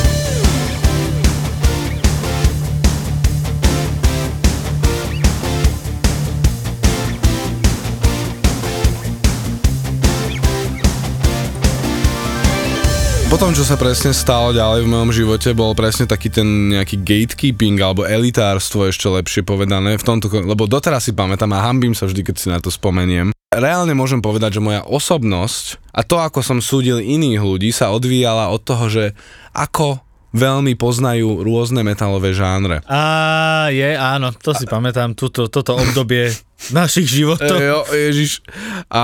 [13.27, 17.75] Potom, čo sa presne stalo ďalej v mojom živote, bol presne taký ten nejaký gatekeeping
[17.83, 22.23] alebo elitárstvo ešte lepšie povedané v tomto, lebo doteraz si pamätám a hambím sa vždy,
[22.23, 23.35] keď si na to spomeniem.
[23.51, 28.47] Reálne môžem povedať, že moja osobnosť a to, ako som súdil iných ľudí, sa odvíjala
[28.47, 29.11] od toho, že
[29.51, 29.99] ako
[30.31, 32.79] veľmi poznajú rôzne metalové žánre.
[32.87, 36.31] A je, áno, to si pamätám, túto, toto obdobie
[36.73, 37.57] našich životov.
[37.57, 38.41] Jo, ježiš.
[38.89, 39.03] A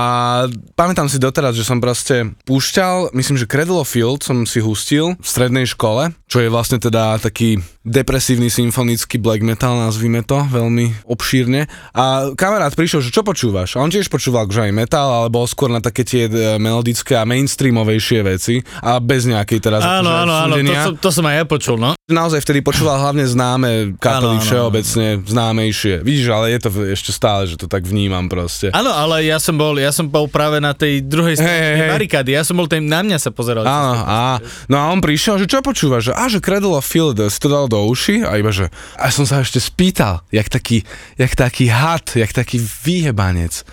[0.74, 5.14] pamätám si doteraz, že som proste púšťal, myslím, že Cradle of Field som si hustil
[5.16, 11.04] v strednej škole, čo je vlastne teda taký depresívny symfonický black metal, nazvime to, veľmi
[11.04, 11.68] obšírne.
[11.92, 13.76] A kamarát prišiel, že čo počúvaš?
[13.76, 17.16] A on tiež počúval že aj metal, ale bol skôr na také tie e, melodické
[17.16, 20.82] a mainstreamovejšie veci a bez nejakej teraz Áno, akože áno, áno, to súdenia.
[20.84, 21.90] som, to som aj ja počul, no.
[22.04, 25.94] Naozaj vtedy počúval hlavne známe kapely Áno, áno, všeobecne, známejšie.
[26.04, 28.72] Vidíš, ale je to ešte stále, že to tak vnímam proste.
[28.74, 31.90] Áno, ale ja som bol, ja som bol práve na tej druhej strane hey, hej.
[31.92, 33.64] barikády, ja som bol ten, na mňa sa pozeral.
[33.64, 36.10] Áno, a, no a on prišiel, že čo počúvaš?
[36.10, 39.08] Že, a že Cradle of Field si to dal do uši a iba, že a
[39.12, 40.82] som sa ešte spýtal, jak taký,
[41.20, 43.64] jak taký had, jak taký vyjebanec,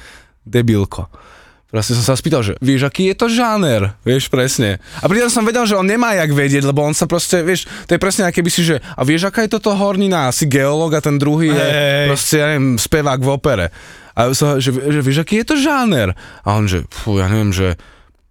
[0.45, 1.07] debilko.
[1.71, 4.83] Proste som sa spýtal, že vieš, aký je to žáner, vieš presne.
[4.99, 7.95] A pritom som vedel, že on nemá jak vedieť, lebo on sa proste, vieš, to
[7.95, 11.01] je presne aké by si, že a vieš, aká je toto hornina, asi geológ a
[11.01, 12.07] ten druhý je Hej.
[12.11, 13.65] proste, ja neviem, spevák v opere.
[14.11, 16.11] A som, že, že vieš, aký je to žáner?
[16.43, 17.79] A on, že, fú, ja neviem, že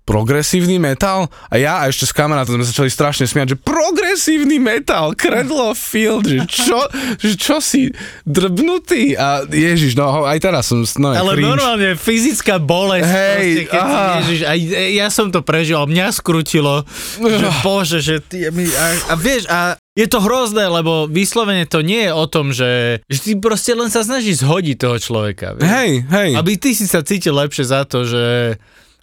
[0.09, 5.15] progresívny metal a ja a ešte s kamarátom sme začali strašne smiať, že progresívny metal,
[5.15, 6.81] Cradle of Field, že čo,
[7.21, 7.95] že čo si
[8.27, 11.47] drbnutý a ježiš, no aj teraz som no, Ale cringe.
[11.47, 14.07] normálne fyzická bolesť, Hej, proste, keď aha.
[14.25, 14.59] ježiš, aj,
[14.91, 16.83] ja som to prežil, mňa skrutilo,
[17.21, 21.85] že bože, že ty, my, a, a vieš, a je to hrozné, lebo vyslovene to
[21.85, 25.59] nie je o tom, že, že ty proste len sa snažíš zhodiť toho človeka.
[25.59, 25.67] Vieš?
[25.67, 26.31] Hej, hej.
[26.39, 28.57] Aby ty si sa cítil lepšie za to, že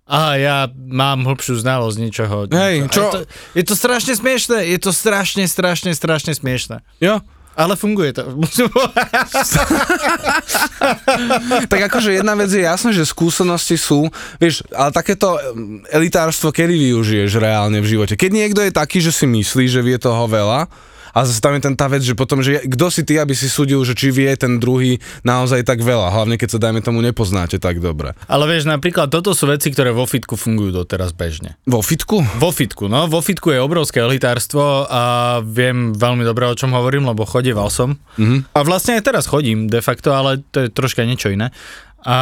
[0.08, 2.36] aha, ja mám hlbšiu znalosť niečoho.
[2.48, 3.20] Hej, čo- Je to,
[3.54, 6.80] je to strašne smiešné, je to strašne, strašne, strašne smiešné.
[6.98, 7.20] Jo.
[7.58, 8.22] Ale funguje to.
[11.68, 16.70] Tak akože jedna vec je jasné, že skúsenosti sú, vieš, ale takéto um, elitárstvo kedy
[16.70, 18.14] využiješ reálne v živote?
[18.14, 20.70] Keď niekto je taký, že si myslí, že vie toho veľa,
[21.18, 23.50] a zase tam je ten tá vec, že potom, že kto si ty, aby si
[23.50, 27.58] súdil, že či vie ten druhý naozaj tak veľa, hlavne keď sa dajme tomu nepoznáte
[27.58, 28.14] tak dobre.
[28.30, 31.58] Ale vieš, napríklad toto sú veci, ktoré vo fitku fungujú doteraz bežne.
[31.66, 32.22] Vo fitku?
[32.38, 33.10] Vo fitku, no.
[33.10, 35.02] Vo fitku je obrovské elitárstvo a
[35.42, 37.98] viem veľmi dobre, o čom hovorím, lebo chodieval som.
[38.22, 38.54] Mm-hmm.
[38.54, 41.50] A vlastne aj teraz chodím de facto, ale to je troška niečo iné.
[42.06, 42.18] A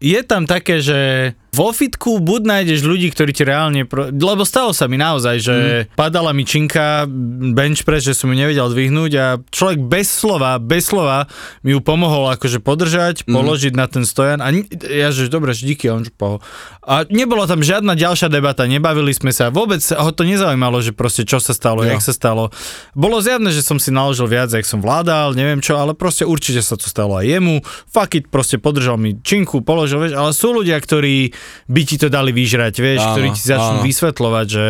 [0.00, 3.86] je tam také, že vo fitku buď nájdeš ľudí, ktorí ti reálne...
[3.86, 4.10] Pro...
[4.10, 5.94] Lebo stalo sa mi naozaj, že mm.
[5.94, 7.06] padala mi činka,
[7.54, 11.30] bench press, že som ju nevedel dvihnúť a človek bez slova, bez slova
[11.62, 13.30] mi ju pomohol akože podržať, mm.
[13.30, 14.50] položiť na ten stojan a
[14.90, 16.42] ja že dobre, že díky, a on že poho.
[16.82, 21.22] A nebolo tam žiadna ďalšia debata, nebavili sme sa, vôbec ho to nezaujímalo, že proste
[21.22, 21.96] čo sa stalo, Jo.
[21.96, 22.50] jak sa stalo.
[22.98, 26.60] Bolo zjavné, že som si naložil viac, jak som vládal, neviem čo, ale proste určite
[26.60, 27.62] sa to stalo aj jemu.
[27.88, 32.06] Fuck it, proste podržal mi činku, položil, vieš, ale sú ľudia, ktorí by ti to
[32.06, 33.84] dali vyžrať, vieš, Áno, ktorí ti začnú áno.
[33.84, 34.68] vysvetľovať, že,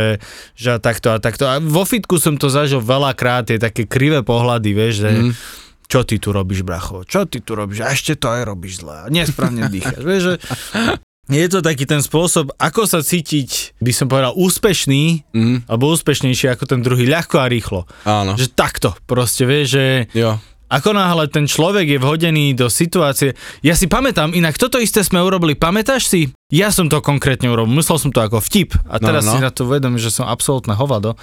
[0.52, 1.44] že a takto a takto.
[1.44, 5.30] A vo fitku som to zažil veľakrát, tie také krivé pohľady, vieš, že Mhm.
[5.84, 9.06] čo ty tu robíš, bracho, čo ty tu robíš, a ešte to aj robíš zle,
[9.08, 10.34] nesprávne dýcháš, vieš, že
[11.26, 15.56] je to taký ten spôsob, ako sa cítiť, by som povedal, úspešný, Mhm.
[15.66, 17.88] alebo úspešnejší ako ten druhý, ľahko a rýchlo.
[18.02, 18.34] Áno.
[18.34, 20.36] Že takto, proste, vieš, že Jo.
[20.74, 25.22] Ako náhle ten človek je vhodený do situácie, ja si pamätám, inak toto isté sme
[25.22, 26.34] urobili, pamätáš si?
[26.50, 29.34] Ja som to konkrétne urobil, myslel som to ako vtip a No, teraz no.
[29.34, 31.14] si na to uvedomím, že som absolútne hovado.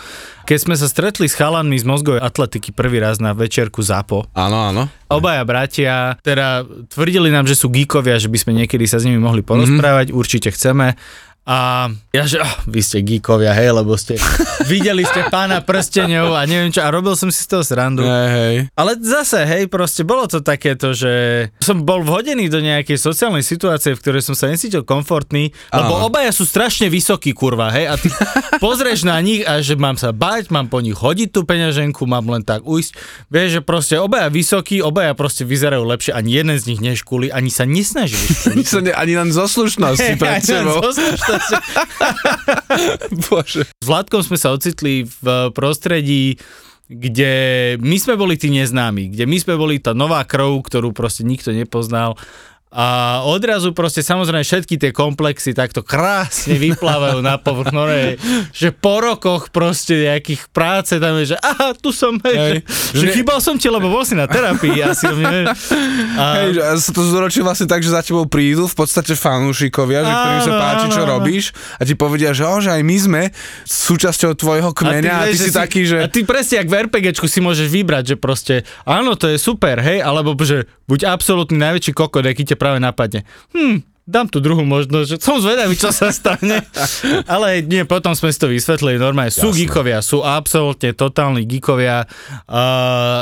[0.47, 4.71] Keď sme sa stretli s chalanmi z mozgovej atletiky prvý raz na večerku ZAPO, Áno,
[4.71, 4.83] áno.
[5.11, 9.19] Obaja bratia, teda tvrdili nám, že sú geekovia, že by sme niekedy sa s nimi
[9.19, 10.21] mohli porozprávať, mm-hmm.
[10.23, 10.95] určite chceme.
[11.41, 14.13] A ja že, oh, vy ste geekovia, hej, lebo ste
[14.71, 18.05] videli ste pána prstenov a neviem čo, a robil som si z toho srandu.
[18.05, 18.55] Hej, hej.
[18.77, 23.97] Ale zase, hej, proste bolo to takéto, že som bol vhodený do nejakej sociálnej situácie,
[23.97, 26.13] v ktorej som sa necítil komfortný, lebo Áno.
[26.13, 28.13] obaja sú strašne vysokí, kurva, hej, a ty
[28.63, 32.29] pozrieš na nich a že mám sa bať, mám po nich hodiť tú peňaženku, mám
[32.29, 32.93] len tak ujsť.
[33.33, 37.49] Vieš, že proste obaja vysokí, obaja proste vyzerajú lepšie, ani jeden z nich neškuli, ani
[37.49, 38.21] sa nesnaží.
[38.51, 41.30] Ani, sa ne, ani len zo slušnosti pred Ani
[43.29, 43.67] Bože.
[43.67, 46.39] S Vládkom sme sa ocitli v prostredí,
[46.91, 47.31] kde
[47.79, 51.55] my sme boli tí neznámi, kde my sme boli tá nová krv, ktorú proste nikto
[51.55, 52.19] nepoznal
[52.71, 58.15] a odrazu proste samozrejme všetky tie komplexy takto krásne vyplávajú na povrch, no ne,
[58.55, 62.55] že po rokoch proste nejakých práce tam je, že aha, tu som, hej, že,
[62.95, 65.51] že Že- chýbal som ti, lebo bol si na terapii, asi o mne,
[66.15, 70.07] a, Hej, a sa to zúročí vlastne tak, že za tebou prídu v podstate fanúšikovia,
[70.07, 73.21] že ktorým sa páči, čo robíš a ti povedia, že, o, že aj my sme
[73.67, 75.97] súčasťou tvojho kmeňa a ty, vieš, si že taký, že...
[75.99, 78.55] A ty presne, jak v RPGčku si môžeš vybrať, že proste,
[78.87, 83.25] áno, to je super, hej, alebo že buď absolútny najväčší kokot, aký ťa práve napadne.
[83.57, 86.67] Hm, dám tu druhú možnosť, že som zvedavý, čo sa stane.
[87.31, 89.31] Ale nie, potom sme si to vysvetlili normálne.
[89.31, 92.03] Sú geekovia, sú absolútne totálni geekovia
[92.45, 92.63] a,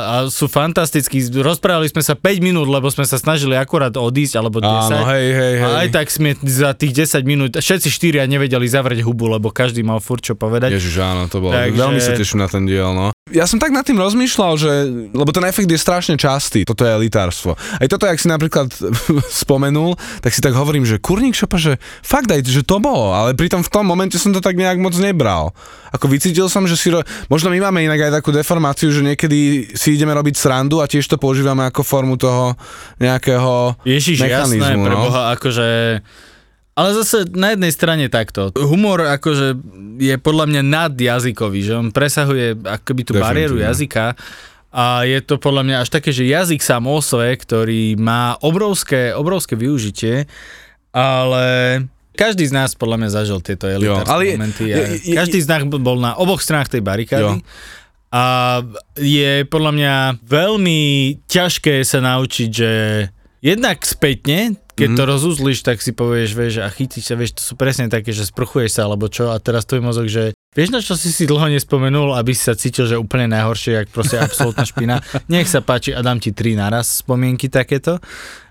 [0.02, 1.22] a sú fantastickí.
[1.30, 4.66] Rozprávali sme sa 5 minút, lebo sme sa snažili akurát odísť, alebo 10.
[4.66, 5.70] Áno, hej, hej, hej.
[5.70, 9.86] A aj tak sme za tých 10 minút, všetci štyria nevedeli zavrieť hubu, lebo každý
[9.86, 10.74] mal furt čo povedať.
[10.74, 11.54] Ježiš, áno, to bolo.
[11.54, 13.14] Takže- Veľmi sa teším na ten diel, no.
[13.30, 14.70] Ja som tak nad tým rozmýšľal, že,
[15.14, 17.54] lebo ten efekt je strašne častý, toto je elitárstvo.
[17.54, 18.74] Aj toto, jak si napríklad
[19.42, 23.36] spomenul, tak si tak hovorím, že kurník šopa, že fakt aj, že to bolo, ale
[23.36, 25.52] pritom v tom momente som to tak nejak moc nebral.
[25.92, 27.04] Ako vycítil som, že si, ro...
[27.28, 31.04] možno my máme inak aj takú deformáciu, že niekedy si ideme robiť srandu a tiež
[31.04, 32.56] to používame ako formu toho
[32.96, 35.02] nejakého Ježiš, jasné, mechanizmu, pre no.
[35.10, 35.66] Boha, akože...
[36.78, 38.56] Ale zase na jednej strane takto.
[38.56, 39.58] Humor akože
[40.00, 44.16] je podľa mňa nadjazykový, že on presahuje akoby tú bariéru jazyka
[44.70, 49.10] a je to podľa mňa až také, že jazyk sám o sebe, ktorý má obrovské,
[49.10, 50.30] obrovské využitie,
[50.90, 51.44] ale
[52.12, 54.64] každý z nás podľa mňa zažil tieto elitárske ale je- momenty.
[54.66, 57.40] A je- je- každý z nás bol na oboch stranách tej barikády.
[57.40, 57.46] Jo.
[58.10, 58.24] A
[58.98, 60.80] je podľa mňa veľmi
[61.24, 62.70] ťažké sa naučiť, že
[63.38, 64.96] jednak spätne, keď Mhm.
[64.98, 68.26] to rozuzliš, tak si povieš, vieš, a chytíš sa, vieš, to sú presne také, že
[68.26, 71.46] sprchuješ sa, alebo čo, a teraz tvoj mozog, že vieš, na čo si si dlho
[71.48, 74.98] nespomenul, aby si sa cítil, že úplne najhoršie, jak proste absolútna špina.
[75.30, 78.02] Nech sa páči a dám ti tri naraz spomienky takéto.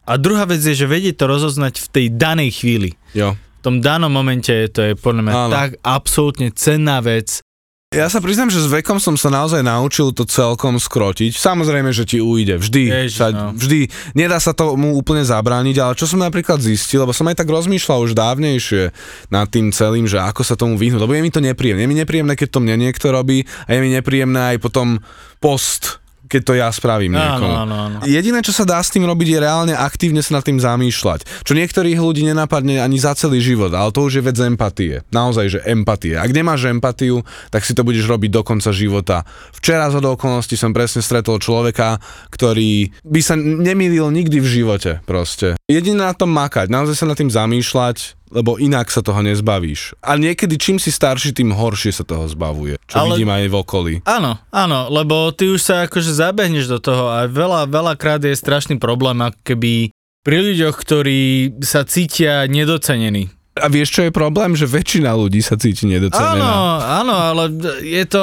[0.10, 2.98] A druhá vec je, že vedieť to rozoznať v tej danej chvíli.
[3.14, 3.38] Jo.
[3.38, 5.54] V tom danom momente to je podľa mňa Áno.
[5.54, 7.46] tak absolútne cenná vec.
[7.90, 11.34] Ja sa priznám, že s vekom som sa naozaj naučil to celkom skrotiť.
[11.34, 12.62] Samozrejme, že ti ujde.
[12.62, 12.84] Vždy.
[12.86, 13.58] Ježiš, sa, no.
[13.58, 13.90] vždy.
[14.14, 18.06] Nedá sa tomu úplne zabrániť, ale čo som napríklad zistil, lebo som aj tak rozmýšľal
[18.06, 18.94] už dávnejšie
[19.34, 21.02] nad tým celým, že ako sa tomu vyhnúť.
[21.02, 21.82] Lebo je mi to nepríjemné.
[21.82, 25.02] Je mi nepríjemné, keď to mne niekto robí a je mi nepríjemné aj potom
[25.42, 25.99] post
[26.30, 27.50] keď to ja spravím niekomu.
[27.50, 27.98] Áno, áno, áno.
[28.06, 31.26] Jediné, čo sa dá s tým robiť, je reálne aktívne sa nad tým zamýšľať.
[31.42, 35.02] Čo niektorých ľudí nenapadne ani za celý život, ale to už je vec empatie.
[35.10, 36.14] Naozaj, že empatie.
[36.14, 39.26] Ak nemáš empatiu, tak si to budeš robiť do konca života.
[39.58, 41.98] Včera z okolností som presne stretol človeka,
[42.30, 45.58] ktorý by sa nemýlil nikdy v živote proste.
[45.66, 49.98] Jediné na tom makať, naozaj sa nad tým zamýšľať, lebo inak sa toho nezbavíš.
[50.00, 52.78] A niekedy čím si starší, tým horšie sa toho zbavuje.
[52.86, 53.94] Čo Ale- vidím aj v okolí.
[54.06, 58.78] Áno, áno, lebo ty už sa akože zabehneš do toho a veľa, veľakrát je strašný
[58.78, 59.90] problém, keby
[60.22, 61.20] pri ľuďoch, ktorí
[61.64, 63.34] sa cítia nedocenení.
[63.60, 64.56] A vieš, čo je problém?
[64.56, 66.48] Že väčšina ľudí sa cíti Áno, nedocenená.
[67.04, 67.44] áno, ale
[67.84, 68.22] je to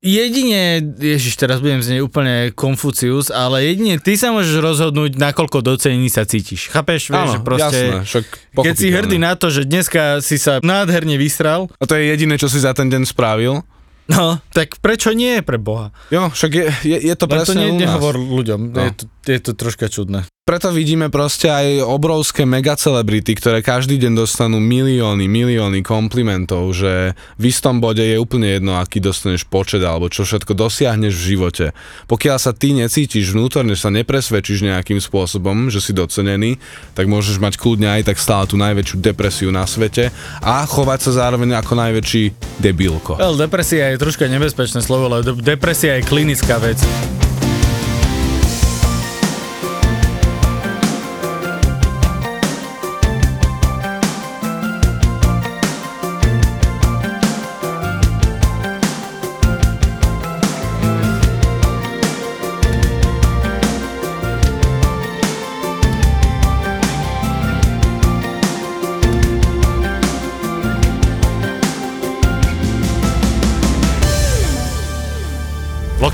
[0.00, 0.60] jedine,
[0.94, 6.22] ježiš, teraz budem znieť úplne Konfucius, ale jedine ty sa môžeš rozhodnúť, nakoľko docenený sa
[6.22, 6.68] cítiš.
[6.68, 7.80] Chápeš, vieš, Áno, že proste...
[7.84, 11.94] jasné, však Keď si hrdý na to, že dneska si sa nádherne vysral, A to
[11.94, 13.66] je jediné, čo si za ten deň spravil.
[14.08, 15.92] no, tak prečo nie pre Boha?
[16.08, 17.82] Jo, však je, je, je to Len to presne ne, u nás.
[17.84, 18.80] nehovor ľuďom, No.
[18.80, 19.04] je, to,
[19.36, 20.24] je to troška čudné.
[20.48, 27.52] Preto vidíme proste aj obrovské megacelebrity, ktoré každý deň dostanú milióny, milióny komplimentov, že v
[27.52, 31.66] istom bode je úplne jedno, aký dostaneš počet alebo čo všetko dosiahneš v živote.
[32.08, 36.56] Pokiaľ sa ty necítiš vnútorne, sa nepresvedčíš nejakým spôsobom, že si docenený,
[36.96, 40.08] tak môžeš mať kľudne aj tak stále tú najväčšiu depresiu na svete
[40.40, 43.20] a chovať sa zároveň ako najväčší debilko.
[43.36, 46.80] Depresia je troška nebezpečné slovo, de- depresia je klinická vec.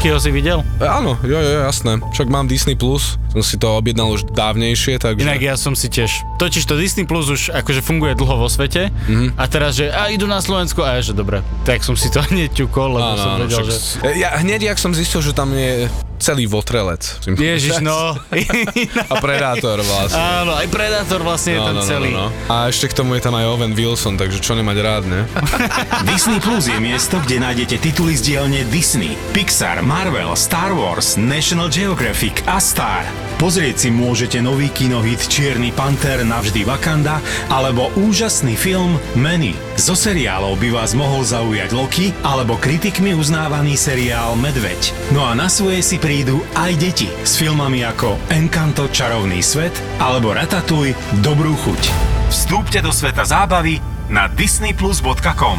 [0.05, 0.61] Lokiho si videl?
[0.77, 1.97] E, áno, jo, jo, jasné.
[2.13, 5.25] Však mám Disney+, Plus, som si to objednal už dávnejšie, takže...
[5.25, 6.21] Inak ja som si tiež.
[6.37, 9.41] Totiž to Disney Plus už akože funguje dlho vo svete mm-hmm.
[9.41, 12.21] a teraz, že a idú na Slovensku a ja, že dobre, tak som si to
[12.29, 13.73] hneď ťukol, lebo Áno, som vedel, že...
[13.73, 15.89] s- Ja hneď, jak som zistil, že tam je
[16.25, 17.05] celý votrelec.
[17.29, 18.17] Ježiš, no.
[19.13, 20.17] A Predátor vlastne.
[20.17, 22.17] Áno, aj Predator vlastne je tam celý.
[22.49, 25.29] A ešte k tomu je tam aj Owen Wilson, takže čo nemať rád, ne?
[26.09, 31.69] Disney Plus je miesto, kde nájdete tituly z dielne Disney, Pixar, Marvel, Star Wars, National
[31.69, 33.05] Geographic a Star.
[33.35, 37.19] Pozrieť si môžete nový kinohit Čierny panter navždy Wakanda
[37.51, 39.59] alebo úžasný film Manny.
[39.75, 44.95] Zo seriálov by vás mohol zaujať Loki alebo kritikmi uznávaný seriál Medveď.
[45.11, 50.31] No a na svoje si prídu aj deti s filmami ako Encanto Čarovný svet alebo
[50.31, 50.95] Ratatouille
[51.27, 51.91] Dobrú chuť.
[52.31, 55.59] Vstúpte do sveta zábavy na disneyplus.com.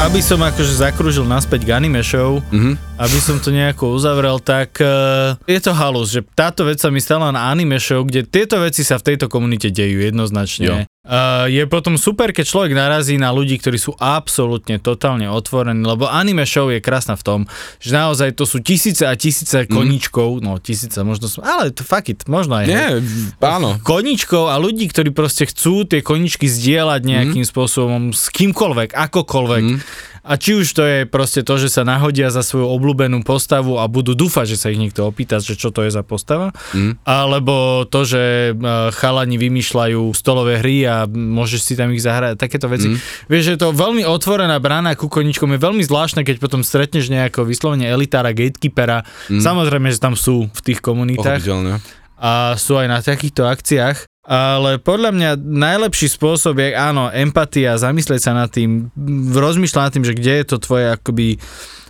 [0.00, 2.91] Aby som akože zakrúžil naspäť k anime show, mm-hmm.
[3.00, 7.00] Aby som to nejako uzavrel, tak uh, je to halus, že táto vec sa mi
[7.00, 10.86] stala na anime show, kde tieto veci sa v tejto komunite dejú jednoznačne.
[11.02, 16.06] Uh, je potom super, keď človek narazí na ľudí, ktorí sú absolútne totálne otvorení, lebo
[16.06, 17.40] anime show je krásna v tom,
[17.82, 22.06] že naozaj to sú tisíce a tisíce koníčkov, no tisíce možno sú, ale to fuck
[22.06, 22.70] it, možno aj.
[22.70, 23.02] Nie,
[23.42, 23.82] áno.
[23.82, 27.50] Koníčkov a ľudí, ktorí proste chcú tie koníčky zdieľať nejakým mm.
[27.50, 29.64] spôsobom s kýmkoľvek, akokoľvek.
[29.64, 29.78] Mm.
[30.22, 33.90] A či už to je proste to, že sa nahodia za svoju obľúbenú postavu a
[33.90, 37.02] budú dúfať, že sa ich niekto opýta, že čo to je za postava, mm.
[37.02, 38.62] alebo to, že e,
[38.94, 42.94] chalani vymýšľajú stolové hry a môžeš si tam ich zahrať, takéto veci.
[42.94, 42.98] Mm.
[43.26, 47.10] Vieš, že je to veľmi otvorená brána ku koníčkom, je veľmi zvláštne, keď potom stretneš
[47.10, 49.02] nejakého vyslovene elitára, gatekeepera.
[49.26, 49.42] Mm.
[49.42, 52.01] Samozrejme, že tam sú v tých komunitách Pochopiteľne.
[52.22, 54.06] A sú aj na takýchto akciách.
[54.22, 58.94] Ale podľa mňa najlepší spôsob je, áno, empatia, zamyslieť sa nad tým,
[59.34, 61.42] rozmýšľať nad tým, že kde je to tvoje akoby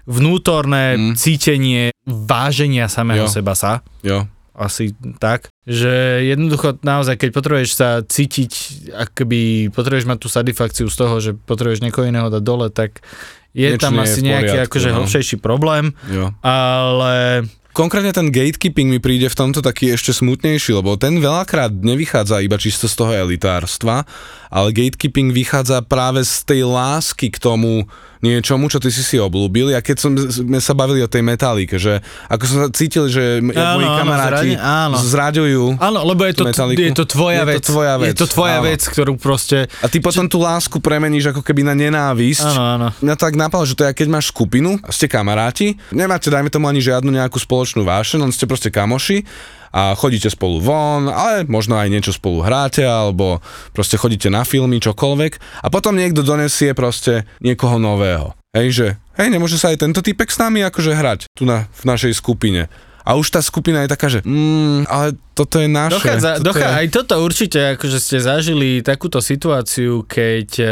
[0.09, 1.13] vnútorné mm.
[1.21, 3.37] cítenie váženia samého Jo.
[3.37, 4.25] seba sa, Jo.
[4.57, 8.53] asi tak, že jednoducho naozaj, keď potrebuješ sa cítiť,
[8.97, 13.05] akoby potrebuješ mať tú satisfakciu z toho, že potrebuješ niekoho iného dať dole, tak
[13.53, 14.97] je Niečo tam je asi v nejaký poriadku, akože no.
[15.05, 16.33] hlbšejší problém, Jo.
[16.41, 22.45] ale Konkrétne ten gatekeeping mi príde v tomto taký ešte smutnejší, lebo ten veľakrát nevychádza
[22.45, 24.05] iba čisto z toho elitárstva,
[24.53, 27.89] ale gatekeeping vychádza práve z tej lásky k tomu
[28.23, 29.75] niečomu, čo ty si si obľúbil.
[29.75, 33.43] A keď som, sme sa bavili o tej metálike, že ako som sa cítil, že
[33.43, 34.97] Áno, moji kamaráti áno.
[34.97, 36.79] zraďujú Áno, lebo je to, tú Metalliku.
[36.79, 37.63] je to tvoja Je to vec.
[37.65, 38.65] tvoja vec, Je to tvoja áno.
[38.65, 39.67] vec, ktorú proste...
[39.77, 42.47] a ty potom tú lásku premeníš ako keby na nenávisť.
[42.49, 42.89] Áno, áno.
[42.97, 46.79] Mňa tak napadlo, že to je, keď máš skupinu ste kamaráti, nemáte, dajme tomu ani
[46.79, 49.27] žiadnu nejakú spoločnú vášeň, len ste proste kamoši
[49.73, 53.41] a chodíte spolu von, ale možno aj niečo spolu hráte, alebo
[53.73, 58.37] proste chodíte na filmy, čokoľvek a potom niekto donesie proste niekoho nového.
[58.53, 61.83] Hej, že hej, nemôže sa aj tento typek s nami akože hrať tu na, v
[61.89, 62.69] našej skupine.
[63.03, 65.99] A už tá skupina je taká, že mm, ale toto je naše.
[65.99, 66.79] Dochádza, toto dochá, je...
[66.79, 70.67] aj toto určite, akože ste zažili takúto situáciu, keď e,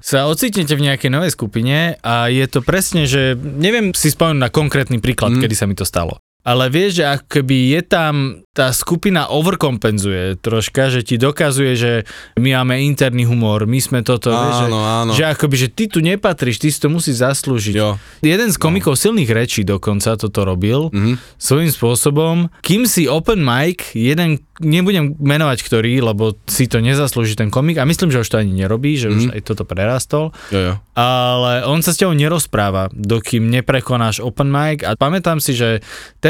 [0.00, 4.48] sa ocitnete v nejakej novej skupine a je to presne, že neviem si spomenúť na
[4.48, 5.42] konkrétny príklad, Mm.
[5.44, 6.16] kedy sa mi to stalo.
[6.46, 8.14] Ale vieš, že ako keby je tam,
[8.52, 11.92] tá skupina overkompenzuje troška, že ti dokazuje, že
[12.36, 15.10] my máme interný humor, my sme toto, vieš, že, Áno, áno.
[15.10, 17.74] že akoby, že ty tu nepatríš, ty si to musíš zaslúžiť.
[17.74, 17.98] Jo.
[18.20, 21.18] Jeden z komikov silných rečí dokonca toto robil Mhm.
[21.36, 22.34] svojím spôsobom.
[22.60, 27.84] Kým si open mic, jeden, nebudem menovať ktorý, lebo si to nezaslúži ten komik a
[27.84, 29.32] myslím, že už to ani nerobí, že už Mhm.
[29.34, 30.74] aj toto prerastol, Jo, jo.
[30.94, 35.84] ale on sa s tebou nerozpráva, dokým neprekonáš open mic a pamätám si, že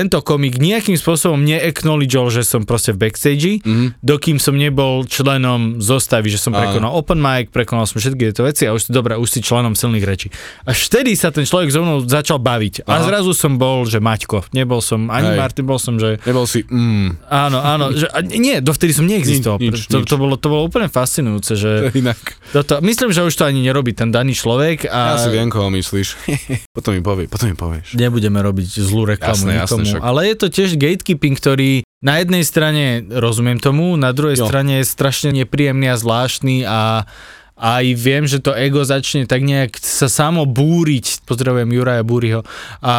[0.07, 3.99] tento komik nejakým spôsobom neacknowledgeol, že som proste v backstage, Mhm.
[4.01, 6.63] dokým som nebol členom zostavy, že som Áno.
[6.63, 9.73] prekonal open mic, prekonal som všetky tieto veci a už si dobre, už si členom
[9.73, 10.29] silných rečí.
[10.63, 12.87] Až vtedy sa ten človek so mnou začal baviť.
[12.87, 13.05] A Aha.
[13.05, 14.47] zrazu som bol, že Maťko.
[14.53, 15.39] Nebol som ani Hej.
[15.39, 17.91] Martin, bol som, že Nebol si, mm, áno, áno.
[17.91, 19.59] Že, a nie, dovtedy som neexistoval.
[19.59, 20.07] Nič, nič, to, nič.
[20.07, 22.19] to, bolo, to bolo úplne fascinujúce, že inak.
[22.53, 25.67] toto, myslím, že už to ani nerobí ten daný človek Ja a si viem, koho
[25.69, 26.09] myslíš.
[26.77, 27.97] potom mi povie, potom mi povieš.
[27.97, 29.96] nebudeme robiť zlú reklamu Jasné, jasné.
[29.97, 30.05] Však.
[30.05, 34.47] ale je to tiež gatekeeping, ktorý na jednej strane rozumiem tomu, na druhej Jo.
[34.47, 37.09] strane je strašne nepríjemný a zvláštny a
[37.57, 41.25] aj viem, že to ego začne tak nejak sa samo búriť.
[41.25, 42.45] Pozdravujem Juraja Búriho.
[42.85, 42.95] A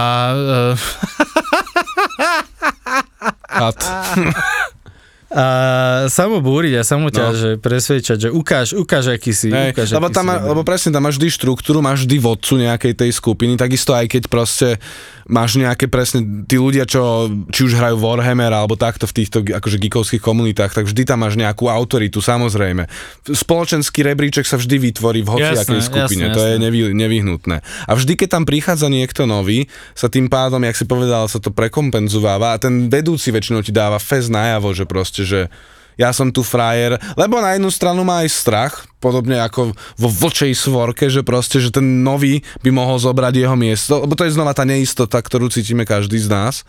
[3.47, 3.77] Kat.
[5.27, 5.45] A
[6.07, 7.35] samo búriť a samo ťa, No.
[7.35, 10.61] že presvedčať, že ukáž, ukáž, aký si, Hej, ukáž, lebo, aký tam, si má, lebo
[10.63, 14.79] presne tam máš vždy štruktúru, máš vždy vodcu nejakej tej skupiny, takisto aj keď proste
[15.27, 19.75] máš nejaké presne tí ľudia, čo či už hrajú Warhammer alebo takto v týchto akože
[19.75, 22.87] geekovských komunitách, tak vždy tam máš nejakú autoritu, samozrejme.
[23.27, 26.63] Spoločenský rebríček sa vždy vytvorí v hociakej skupine, jasné, to je jasné.
[26.63, 27.59] nevy, nevyhnutné.
[27.83, 31.51] A vždy, keď tam prichádza niekto nový, sa tým pádom, jak si povedal, sa to
[31.51, 35.47] prekompenzováva a ten vedúci väčšinou ti dáva fez najavo, že proste, že
[35.97, 40.53] ja som tu frajer, lebo na jednu stranu má aj strach, podobne ako vo vlčej
[40.53, 44.53] svorke, že proste, že ten nový by mohol zobrať jeho miesto, lebo to je znova
[44.53, 46.61] tá neistota, ktorú cítime každý z nás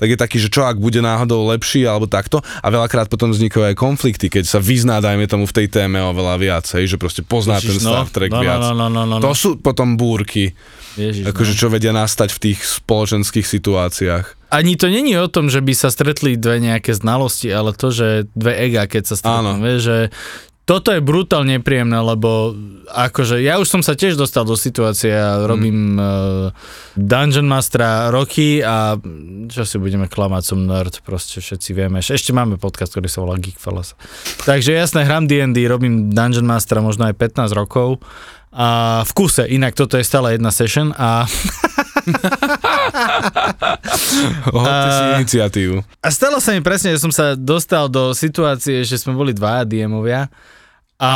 [0.00, 3.68] tak je taký, že čo ak bude náhodou lepší alebo takto a veľakrát potom vznikajú
[3.68, 7.60] aj konflikty, keď sa vyzná, dajme tomu v tej téme oveľa viacej, že proste pozná
[7.60, 7.92] ten Ježiš, no.
[7.92, 8.60] Star Trek No, no, viac.
[8.64, 9.24] no, no, no, no, no.
[9.28, 10.56] To sú potom búrky,
[10.96, 11.58] Ježiš, akože no.
[11.60, 14.39] čo vedia nastať v tých spoločenských situáciách.
[14.50, 18.26] Ani to není o tom, že by sa stretli dve nejaké znalosti, ale to, že
[18.34, 19.98] dve ega, keď sa stretnú, vieš, že
[20.70, 22.54] toto je brutálne nepríjemné, lebo
[22.94, 26.54] akože ja už som sa tiež dostal do situácie a robím uh,
[26.94, 28.94] Dungeon Mastera roky a
[29.50, 31.98] čo si budeme klamať, som nerd, proste všetci vieme.
[31.98, 33.98] Ešte máme podcast, ktorý sa volá Geekfellas.
[34.46, 37.98] Takže jasné, hram D&D, robím Dungeon Mastera možno aj 15 rokov
[38.50, 41.22] a v kuse, inak toto je stále jedna session a
[44.50, 45.76] Hoďte si iniciatívu.
[46.02, 49.62] A stalo sa mi presne, že som sa dostal do situácie, že sme boli dvaja
[49.62, 50.26] DM-ovia
[50.98, 51.12] a,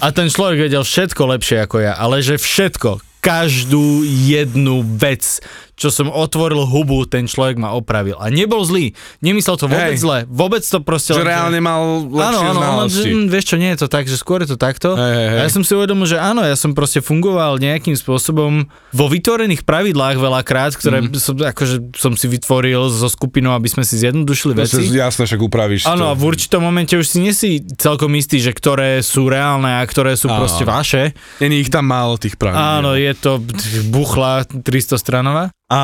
[0.00, 5.38] a ten človek vedel všetko lepšie ako ja, ale že všetko, každú jednu vec,
[5.82, 8.14] čo som otvoril hubu, ten človek ma opravil.
[8.22, 10.06] A nebol zlý, nemyslel to vôbec Hej.
[10.06, 11.10] zle, vôbec to proste...
[11.10, 13.08] Že len, reálne mal Áno, lepšie áno, áno, znalosti.
[13.10, 14.94] mm, vieš čo, nie je to tak, že skôr je to takto.
[14.94, 15.42] Hej.
[15.42, 19.66] A ja som si uvedomil, že áno, ja som proste fungoval nejakým spôsobom vo vytvorených
[19.66, 21.18] pravidlách veľakrát, ktoré mm.
[21.18, 24.86] som, akože som si vytvoril so skupinou, aby sme si zjednodušili To veci.
[24.86, 28.54] si jasne, však upravíš Áno, v určitom momente už si nie si celkom istý, že
[28.54, 30.78] ktoré sú reálne a ktoré sú Áno, proste áno.
[30.78, 31.02] vaše.
[31.42, 32.62] Není ich tam málo tých pravidel.
[32.62, 33.40] Áno, je to
[33.88, 35.50] buchla 300 stranová.
[35.72, 35.80] A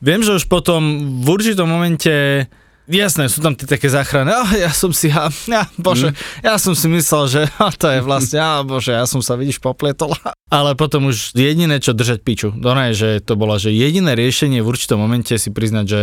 [0.00, 0.80] viem, že už potom
[1.20, 2.48] v určitom momente
[2.90, 4.34] Jasné, sú tam tie také záchrany.
[4.34, 6.42] Oh, ja som si, ja, ja, bože, mm.
[6.42, 9.62] ja som si myslel, že oh, to je vlastne, ja, bože, ja som sa, vidíš,
[9.62, 10.10] popletol.
[10.52, 12.50] Ale potom už jediné, čo držať piču.
[12.50, 16.00] To nie, že to bolo, že jediné riešenie v určitom momente si priznať, že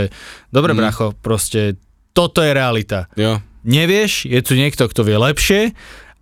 [0.55, 0.79] dobre, mm.
[0.79, 1.75] bracho, proste
[2.15, 3.43] toto je realita Jo.
[3.67, 5.75] nevieš, je tu niekto, kto vie lepšie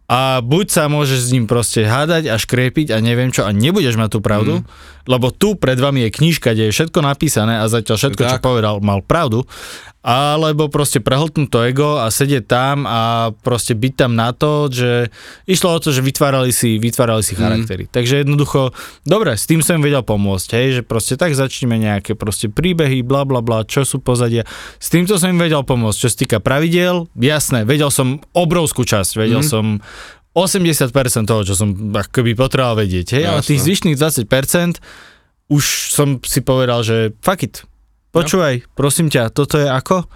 [0.07, 3.99] a buď sa môžeš s ním proste hádať a škriepiť a neviem čo a nebudeš
[3.99, 4.65] mať tú pravdu, mm.
[5.03, 8.43] lebo tu pred vami je knižka, kde je všetko napísané a zatiaľ všetko, čo Tak.
[8.43, 9.43] povedal, mal pravdu,
[10.07, 15.11] alebo proste prehltnúť to ego a sedieť tam a proste byť tam na to, že
[15.43, 17.91] išlo o to, že vytvárali si, vytvárali si charaktery.
[17.91, 18.71] Takže jednoducho,
[19.03, 23.27] dobre, s tým som vedel pomôcť, hej, že proste tak začneme nejaké proste príbehy, bla
[23.27, 24.47] bla bla, čo sú pozadia.
[24.79, 25.99] S týmto som im vedel pomôcť.
[25.99, 29.49] Čo sa týka pravidel, jasné, vedel som obrovskú časť, vedel mm.
[29.51, 29.83] som
[30.31, 30.87] 80%
[31.27, 34.79] toho, čo som akoby potreboval vedieť, hej, ale tých zvyšných 20%
[35.51, 37.67] už som si povedal, že fuck it,
[38.17, 40.09] počúvaj, prosím ťa, toto je ako?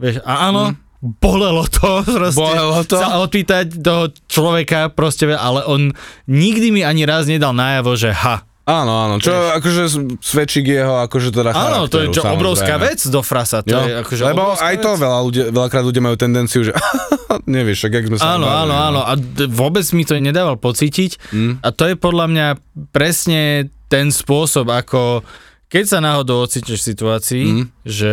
[0.00, 2.38] Vieš, a áno, bolelo to proste.
[2.38, 2.96] Bolelo to?
[2.96, 5.92] Sa odpýtať toho človeka proste, ale on
[6.24, 8.46] nikdy mi ani raz nedal najavo, že ha.
[8.62, 9.90] Áno, áno, čo akože
[10.22, 13.58] svedčí k jeho akože teda Áno, to je čo, obrovská vec do frasa.
[13.58, 16.70] To Jo, je akože lebo aj to veľa ľudia, veľakrát ľudia majú tendenciu, že
[17.50, 18.78] nevieš, jak sme sa Áno, áno, no.
[18.78, 19.00] áno.
[19.02, 21.34] A d- vôbec mi to nedával pocítiť.
[21.34, 21.58] Mm.
[21.58, 22.46] A to je podľa mňa
[22.94, 25.26] presne ten spôsob, ako
[25.72, 27.64] keď sa náhodou ocitneš v situácii, Mm.
[27.82, 28.12] že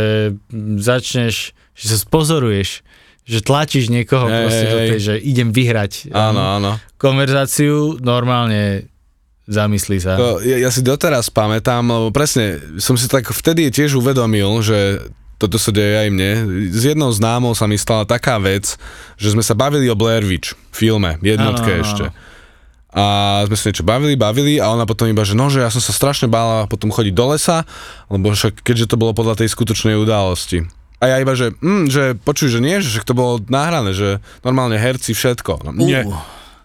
[0.80, 2.82] začneš, že sa spozoruješ,
[3.28, 6.72] že tlačíš niekoho Hej, proste hej, do tej, že idem vyhrať Áno, um, áno.
[6.98, 8.88] konverzáciu, normálne
[9.46, 10.14] zamyslí sa.
[10.16, 15.02] To, ja, ja si doteraz pamätám, lebo presne som si tak vtedy tiež uvedomil, že
[15.36, 16.32] toto sa deje aj mne.
[16.70, 18.76] S jednou známou sa mi stala taká vec,
[19.16, 22.06] že sme sa bavili o Blair Witch filme, jednotke Áno, áno, ešte.
[22.12, 22.28] áno.
[22.90, 25.78] A sme sa niečo bavili, bavili a ona potom iba, že no, že ja som
[25.78, 27.62] sa strašne bála potom chodiť do lesa,
[28.10, 30.66] lebo však keďže to bolo podľa tej skutočnej udalosti.
[31.00, 34.20] A ja iba, že, mm, že počuj, že nie, že však to bolo nahrané, že
[34.44, 35.70] normálne herci všetko.
[35.70, 36.02] No, nie.
[36.04, 36.18] Uh.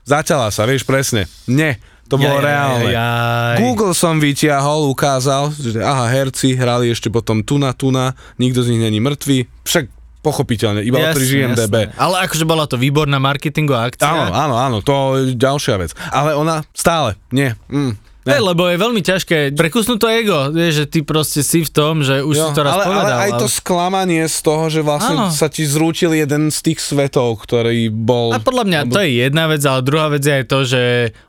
[0.05, 1.29] Zaťala sa, vieš presne.
[1.47, 2.93] Nie, to bolo reálne.
[2.93, 3.57] Jaj.
[3.65, 8.61] Google som vytiahol, ukázal, že aha, herci hrali ešte potom tu na, tu na, nikto
[8.61, 9.85] z nich není mŕtvý, však
[10.25, 11.93] pochopiteľne, iba otvoríš IMDB.
[11.93, 12.01] jasné.
[12.01, 14.09] Ale akože bola to výborná marketingová akcia.
[14.09, 15.93] Áno, áno, áno, to je ďalšia vec.
[16.09, 17.93] Ale ona stále, nie, mm,
[18.25, 22.01] Ne, lebo je veľmi ťažké prekusnúť to ego, vieš, že ty proste si v tom,
[22.01, 23.05] že už Jo, si to raz ale, povedal.
[23.05, 25.29] ale aj to sklamanie z toho, že vlastne Áno.
[25.29, 28.33] sa ti zrútil jeden z tých svetov, ktorý bol...
[28.33, 30.83] A podľa mňa to je jedna vec, ale druhá vec je aj to, že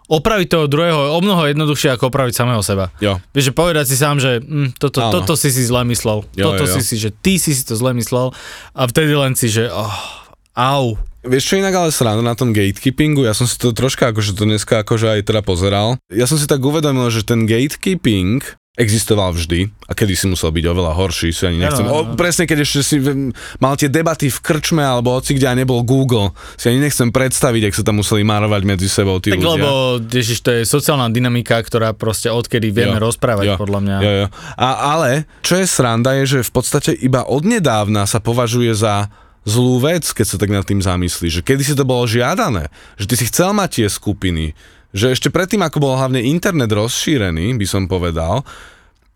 [0.07, 2.95] opraviť toho druhého je o mnoho jednoduchšie ako opraviť samého seba.
[3.03, 3.19] Jo.
[3.35, 5.11] Vieš, že povedať si sám, že hm, toto, Áno.
[5.19, 6.23] toto si si zle myslel.
[6.31, 6.73] Jo, toto jo.
[6.79, 8.31] si si, že ty si si to zle myslel
[8.71, 9.91] a vtedy len si, že oh,
[10.55, 10.95] au.
[11.25, 13.25] Vieš čo inak ale sranda na tom gatekeepingu?
[13.25, 15.97] Ja som si to troška akože to dneska akože aj teda pozeral.
[16.13, 18.45] Ja som si tak uvedomil, že ten gatekeeping
[18.75, 21.87] existoval vždy a kedy si musel byť oveľa horší, si ani nechcem.
[21.87, 22.11] Áno, áno.
[22.11, 22.99] O, presne keď ešte si
[23.55, 27.71] mal tie debaty v krčme alebo hoci kde a nebol Google, si ani nechcem predstaviť,
[27.71, 29.63] ak sa tam museli marovať medzi sebou tí Tak ľudia.
[29.63, 29.69] lebo,
[30.03, 33.97] ježiš, to je sociálna dynamika, ktorá proste odkedy vieme Jo, rozprávať, jo, podľa mňa.
[34.03, 34.27] Jo, jo.
[34.59, 39.07] A, ale, čo je sranda, je, že v podstate iba odnedávna sa považuje za
[39.45, 43.05] zlú vec, keď sa tak nad tým zamyslíš, že kedy si to bolo žiadané, že
[43.05, 44.57] ty si chcel mať tie skupiny,
[44.91, 48.41] že ešte predtým, ako bol hlavne internet rozšírený, by som povedal,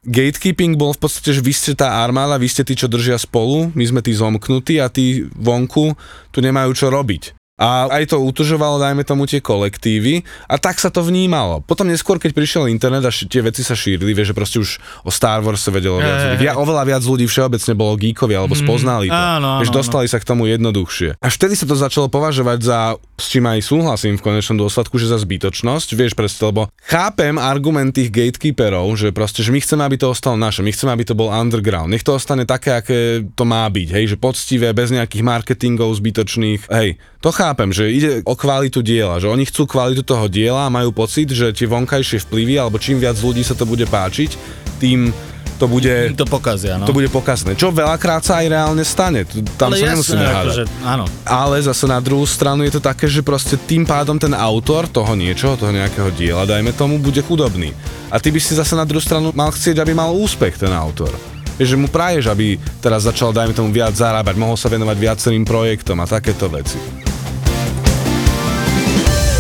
[0.06, 3.74] gatekeeping bol v podstate, že vy ste tá armáda, vy ste tí, čo držia spolu,
[3.74, 5.98] my sme tí zomknutí a tí vonku
[6.30, 7.39] tu nemajú čo robiť.
[7.60, 11.60] A aj to utužovalo, dajme tomu, tie kolektívy a tak sa to vnímalo.
[11.62, 14.70] Potom neskôr, keď prišiel internet a ši- tie veci sa šírili, vieš, že proste už
[15.04, 16.40] o Star Wars sa vedelo viac.
[16.40, 19.16] Via, oveľa viac ľudí všeobecne bolo geekovi alebo spoznali to.
[19.16, 21.20] áno, vieš, áno, dostali sa k tomu jednoduchšie.
[21.20, 22.80] Až vtedy sa to začalo považovať za,
[23.20, 27.92] s čím aj súhlasím v konečnom dôsledku, že za zbytočnosť, vieš, presne, lebo chápem argument
[27.92, 31.18] tých gatekeeperov, že proste, že my chceme, aby to ostalo naše, my chceme, aby to
[31.18, 31.92] bol underground.
[31.92, 33.00] Nech to ostane také, aké
[33.36, 36.70] to má byť, hej, že poctivé, bez nejakých marketingov zbytočných.
[36.70, 40.74] Hej, to chápem, že ide o kvalitu diela, že oni chcú kvalitu toho diela a
[40.74, 44.36] majú pocit, že tie vonkajšie vplyvy, alebo čím viac ľudí sa to bude páčiť,
[44.82, 45.14] tým
[45.60, 46.88] to bude To pokazia, no.
[46.88, 47.52] to bude pokazné.
[47.60, 49.28] Čo veľakrát sa aj reálne stane.
[49.60, 51.04] Tam Ale sa nemusíme akože, áno.
[51.28, 55.12] Ale zase na druhú stranu je to také, že proste tým pádom ten autor toho
[55.20, 57.76] niečoho, toho nejakého diela, dajme tomu, bude chudobný.
[58.08, 61.12] A ty by si zase na druhú stranu mal chcieť, aby mal úspech ten autor.
[61.60, 65.44] Vieš, že mu praješ, aby teraz začal, dajme tomu, viac zarábať, mohol sa venovať viacerým
[65.44, 66.80] projektom a takéto veci.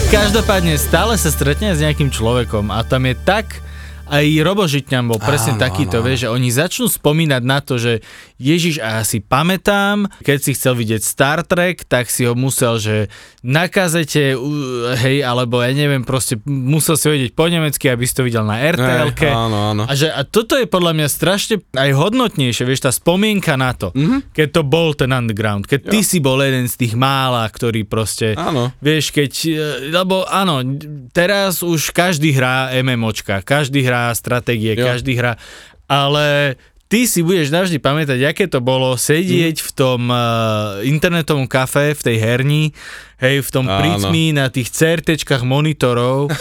[0.09, 3.61] Každopádne stále sa stretne s nejakým človekom a tam je tak
[4.09, 7.77] aj Robo Žitňan bol presne Áno, takýto, áno, vieš, že oni začnú spomínať na to,
[7.77, 8.01] že
[8.41, 12.79] Ježiš, a ja si pamätám, keď si chcel vidieť Star Trek, tak si ho musel,
[12.79, 12.95] že
[13.43, 18.15] na kazete, u- hej, alebo ja neviem, proste musel si vedieť po nemecky, aby si
[18.15, 18.59] to videl na
[19.75, 19.83] áno.
[19.85, 23.91] A, že, a toto je podľa mňa strašne aj hodnotnejšie, vieš, tá spomienka na to,
[23.91, 24.31] mm-hmm.
[24.31, 28.39] keď to bol ten underground, keď ty si bol jeden z tých mála, ktorý proste,
[28.39, 28.71] Áno.
[28.79, 29.55] vieš, keď, e,
[29.91, 30.63] lebo áno,
[31.11, 34.85] teraz už každý hrá MMOčka, každý hrá stratégie, Jo.
[34.87, 35.35] každý hrá,
[35.85, 36.55] ale
[36.89, 42.01] ty si budeš navždy pamätať, aké to bolo sedieť v tom uh, internetovom kafe, v
[42.01, 42.73] tej herni,
[43.19, 43.77] hej, v tom Áno.
[43.77, 46.35] prítmi na tých CRTčkách monitorov uh,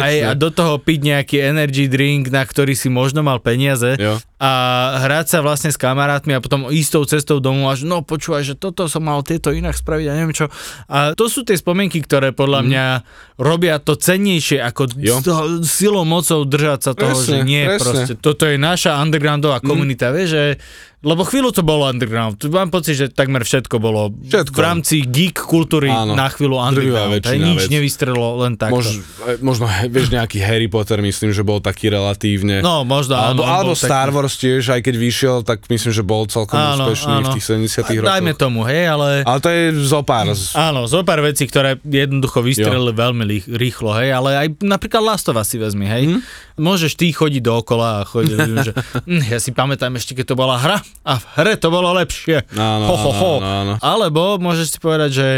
[0.06, 4.16] aj, a do toho piť nejaký energy drink, na ktorý si možno mal peniaze Jo.
[4.36, 4.50] a
[4.98, 8.84] hrať sa vlastne s kamarátmi a potom istou cestou domov až no počúvaj, že toto
[8.84, 10.48] som mal tieto inak spraviť a neviem čo.
[10.86, 12.84] A to sú tie spomienky, ktoré podľa mňa
[13.36, 15.00] robia to cennejšie ako Mhm.
[15.00, 15.16] Jo.
[15.62, 17.80] silou mocou držať sa toho, Presne, že nie presne.
[17.82, 18.12] proste.
[18.16, 20.44] Toto je naša undergroundová komunita, vieš, že
[21.04, 22.40] lebo chvíľu to bolo underground.
[22.42, 24.50] Mám pocit, že takmer všetko bolo Všetko.
[24.50, 26.12] v rámci geek kultúry Áno.
[26.12, 27.20] na chvíľu underground.
[27.20, 27.70] Hej, nič vec.
[27.70, 28.74] nevystrelo len takto.
[28.74, 29.04] Mož,
[29.38, 32.58] možno, he- vieš, nejaký Harry Potter, myslím, že bol taký relatívne.
[32.58, 36.02] No, možno, Alebo, áno, alebo Star taký- Wars tiež, aj keď vyšiel, tak myslím, že
[36.02, 38.08] bol celkom úspešný v tých 70 rokoch.
[38.08, 39.08] Dajme tomu, hej, ale...
[39.22, 40.24] Ale to je zopár.
[40.26, 45.04] z- Áno, zo pár vecí, ktoré jednoducho vystrelili veľmi lí- rýchlo, hej, ale aj napríklad
[45.04, 46.04] Last of Us si vezmi, hej.
[46.08, 46.20] Mhm.
[46.56, 48.72] Môžeš ty chodiť dookola a chodiť, že
[49.04, 52.46] hm, ja si pamätám ešte, keď to bola hra a v hre to bolo lepšie.
[52.54, 53.32] Áno, ho, ho, ho.
[53.42, 53.74] áno, áno.
[53.82, 55.28] Alebo môžeš si povedať, že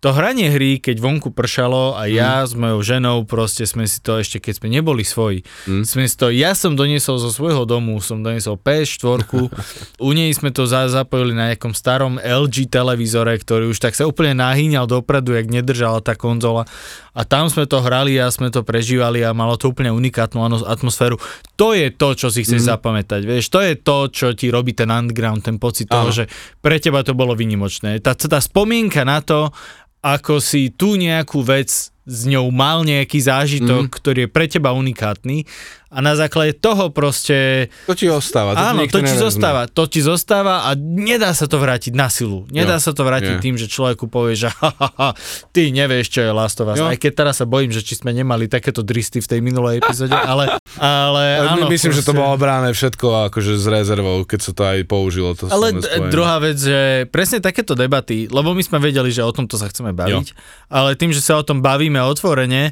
[0.00, 2.46] to hranie hry, keď vonku pršalo a ja Mhm.
[2.48, 5.84] s mojou ženou proste sme si to ešte, keď sme neboli svoji, Mhm.
[5.84, 9.52] sme si to, ja som doniesol zo svojho domu, som doniesol PS4,
[10.00, 14.04] u nej sme to za, zapojili na nejakom starom LG televízore, ktorý už tak sa
[14.04, 16.64] úplne nahýňal dopredu, jak nedržala tá konzola
[17.12, 21.20] a tam sme to hrali a sme to prežívali a malo to úplne unikátnu atmosféru.
[21.54, 24.88] To je to, čo si chceš zapamätať, vieš, to je to, čo ti robí ten
[24.88, 26.14] underground, ten pocit toho, Áno.
[26.14, 26.24] že
[26.64, 28.00] pre teba to bolo vynimočné.
[28.00, 29.52] Tá, tá spomienka na to,
[30.00, 33.92] ako si tú nejakú vec s ňou mal nejaký zážitok, mm.
[33.92, 35.44] ktorý je pre teba unikátny
[35.90, 38.54] a na základe toho proste, To ti ostáva.
[38.54, 39.24] To ti áno, nikto to ti nevezme.
[39.26, 42.46] zostáva, to ti zostáva a nedá sa to vrátiť na silu.
[42.46, 43.42] Nedá Jo, sa to vrátiť nie.
[43.42, 45.10] tým, že človeku povie, že ha, ha, ha,
[45.50, 46.78] ty nevieš, čo je Last of Us.
[46.78, 46.86] Jo.
[46.86, 50.14] Aj keď teraz sa bojím, že či sme nemali takéto dristy v tej minulej epizóde,
[50.30, 51.66] ale, ale áno.
[51.66, 52.22] my- Myslím, že to proste.
[52.22, 55.34] bolo bráne všetko akože s rezervou, keď sa to aj použilo.
[55.42, 59.34] To Ale d- druhá vec, že presne takéto debaty, lebo my sme vedeli, že o
[59.34, 60.38] tomto sa chceme baviť,
[60.70, 62.70] ale tým, že sa o tom bavíme otvorene,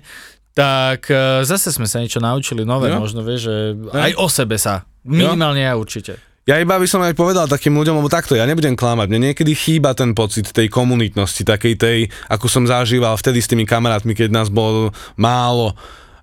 [0.54, 3.02] tak e, zase sme sa niečo naučili nové, Jo.
[3.02, 3.54] možno vieš, že
[3.90, 4.86] aj o sebe sa.
[5.02, 6.18] Minimálne ja určite.
[6.48, 9.52] Ja iba by som aj povedal takým ľuďom, lebo takto, ja nebudem klamať, mne niekedy
[9.52, 11.98] chýba ten pocit tej komunitnosti, takej tej,
[12.32, 14.88] ako som zažíval vtedy s tými kamarátmi, keď nás bolo
[15.20, 15.76] málo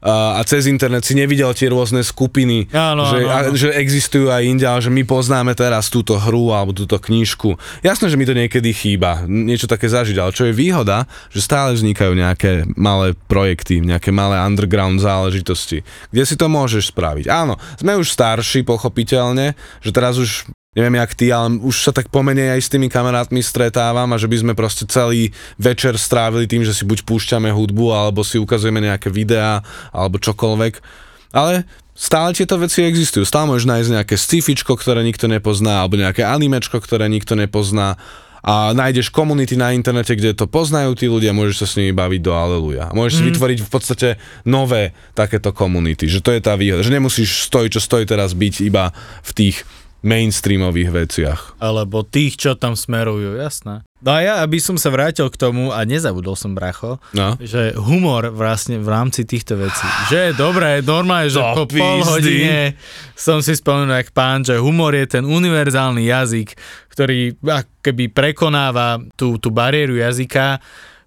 [0.04, 3.50] a cez internet si nevidel tie rôzne skupiny, Áno, že, áno, áno.
[3.52, 7.56] A, že existujú aj inde, ale že my poznáme teraz túto hru alebo túto knižku.
[7.82, 11.74] Jasné, že mi to niekedy chýba, niečo také zažiť, ale čo je výhoda, že stále
[11.76, 17.26] vznikajú nejaké malé projekty, nejaké malé underground záležitosti, kde si to môžeš spraviť.
[17.28, 22.11] Áno, sme už starší, pochopiteľne, že teraz už neviem jak ty, ale už sa tak
[22.11, 26.67] pomenej aj s tými kamarátmi stretávam a že by sme proste celý večer strávili tým,
[26.67, 29.63] že si buď púšťame hudbu, alebo si ukazujeme nejaké videá,
[29.95, 30.84] alebo čokoľvek.
[31.32, 31.63] Ale
[31.95, 33.23] stále tieto veci existujú.
[33.23, 37.95] Stále môžeš nájsť nejaké scifičko, ktoré nikto nepozná, alebo nejaké animečko, ktoré nikto nepozná
[38.45, 42.21] a nájdeš komunity na internete, kde to poznajú tí ľudia, môžeš sa s nimi baviť
[42.21, 42.93] do aleluja.
[42.93, 44.09] Môžeš si vytvoriť v podstate
[44.45, 48.55] nové takéto komunity, že to je tá výhoda, že nemusíš stojí, čo stojí teraz byť
[48.61, 48.93] iba
[49.26, 49.65] v tých
[50.06, 51.39] mainstreamových veciach.
[51.58, 53.82] Alebo tých, čo tam smerujú, jasné.
[54.06, 57.34] No a ja, aby som sa vrátil k tomu, a nezabudol som, bracho, No.
[57.41, 59.82] že humor vlastne v rámci týchto vecí,
[60.14, 62.78] že je dobré, normálne, že Do po pol hodine
[63.18, 66.53] som si spomenul, jak pán, že humor je ten univerzálny jazyk,
[66.93, 67.34] ktorý
[67.82, 70.62] keby prekonáva tú, tú bariéru jazyka.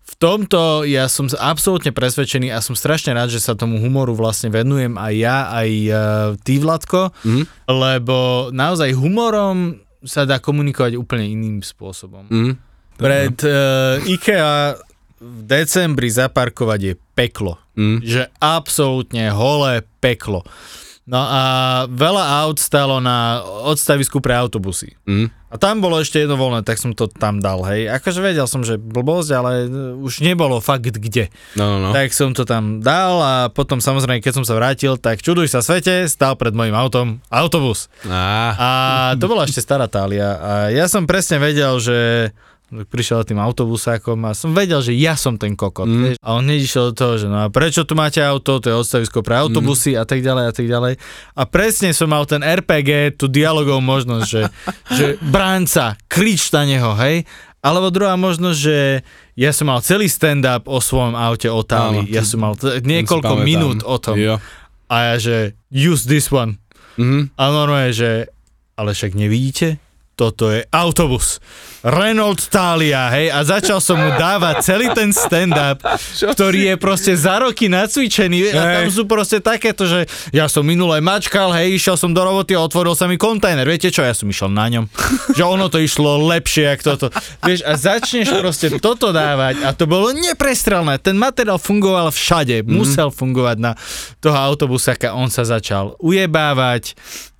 [0.09, 4.49] V tomto ja som absolútne presvedčený a som strašne rád, že sa tomu humoru vlastne
[4.49, 5.97] venujem aj ja, aj uh,
[6.41, 7.43] ty, Vladko, Mhm.
[7.69, 8.17] lebo
[8.51, 12.31] naozaj humorom sa dá komunikovať úplne iným spôsobom.
[12.31, 12.55] Mm.
[12.97, 14.79] Pred uh, IKEA
[15.19, 17.59] v decembri zaparkovať je peklo.
[17.75, 17.99] Mm.
[18.07, 20.47] Že absolútne holé peklo.
[21.09, 21.41] No a
[21.89, 24.93] veľa aut stalo na odstavisku pre autobusy.
[25.09, 25.33] Mm.
[25.49, 27.89] A tam bolo ešte jedno voľné, tak som to tam dal, hej.
[27.89, 31.33] Akože vedel som, že blbosť, ale e, už nebolo fakt kde.
[31.57, 31.91] No, no, no.
[31.97, 35.65] Tak som to tam dal a potom samozrejme, keď som sa vrátil, tak čuduj sa
[35.65, 37.89] svete, stál pred mojim autom autobus.
[38.05, 38.69] Á, A
[39.17, 40.37] to bola ešte stará tália.
[40.37, 41.97] A ja som presne vedel, že
[42.69, 45.89] prišiel tým autobusákom a som vedel, že ja som ten kokot.
[45.89, 46.13] Mm.
[46.13, 46.17] Mm.
[46.21, 48.77] A on hneď išiel do toho, že no a prečo tu máte auto, to je
[48.77, 50.01] odstavisko pre autobusy mm.
[50.01, 50.93] a tak ďalej a tak ďalej.
[51.33, 54.43] A presne som mal ten RPG, tú dialogovú možnosť, že,
[54.99, 57.25] že bránca, krič na neho, hej.
[57.59, 59.03] Alebo druhá možnosť, že
[59.35, 62.07] ja som mal celý stand-up o svojom aute, o táli.
[62.07, 64.15] Ja som mal t- niekoľko minút o tom.
[64.15, 64.39] Jo.
[64.87, 65.37] A ja, že
[65.73, 66.61] use this one.
[67.01, 67.35] Mhm.
[67.35, 68.31] A normálne, že
[68.79, 69.83] ale však nevidíte?
[70.19, 71.39] Toto je autobus.
[71.87, 75.79] Renault Thalia, hej, a začal som mu dávať celý ten stand-up,
[76.35, 78.51] ktorý je proste za roky nacvičený.
[78.51, 82.59] A tam sú proste takéto, že ja som minule mačkal, hej, išiel som do roboty
[82.59, 84.91] a otvoril sa mi kontajner, viete čo, ja som išiel na ňom,
[85.39, 87.15] že ono to išlo lepšie, jak toto.
[87.47, 93.15] Vieš, a začneš proste toto dávať a to bolo neprestrelné, ten materiál fungoval všade, musel
[93.15, 93.79] fungovať na
[94.19, 96.99] toho autobusáka, on sa začal ujebávať,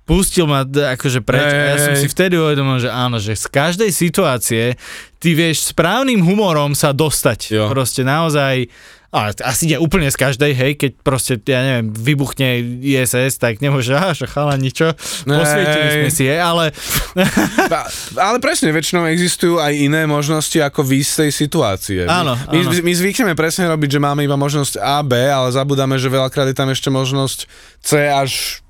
[0.09, 3.93] pustil ma akože preč a ja som si vtedy uvedomil, že áno, že z každej
[3.93, 4.73] situácie
[5.21, 7.39] ty vieš správnym humorom sa dostať.
[7.53, 7.63] Jo.
[7.69, 8.65] Proste naozaj
[9.09, 13.89] a asi nie úplne z každej, hej, keď proste, ja neviem, vybuchne ISS, tak nemôže,
[13.97, 14.93] aha, že chalani, čo,
[15.25, 16.69] posvietili sme si, hej, ale
[18.29, 21.99] Ale presne, väčšinou existujú aj iné možnosti ako výjsť z tej situácie.
[22.05, 22.69] Áno, my, áno.
[22.69, 26.45] my, my zvykneme presne robiť, že máme iba možnosť A, B, ale zabudáme, že veľakrát
[26.45, 27.49] je tam ešte možnosť
[27.81, 28.61] C až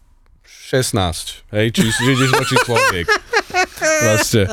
[0.70, 1.50] 16.
[1.50, 3.08] Hej, či, že ideš do čísloviek.
[4.06, 4.46] Proste.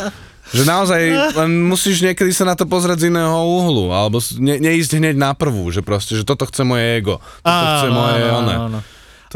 [0.47, 1.03] Že naozaj
[1.37, 5.37] len musíš niekedy sa na to pozrieť z iného uhlu, alebo ne, neísť hneď na
[5.37, 8.55] prvú, že proste, že toto chce moje ego, toto chce moje one.
[8.55, 8.81] áno.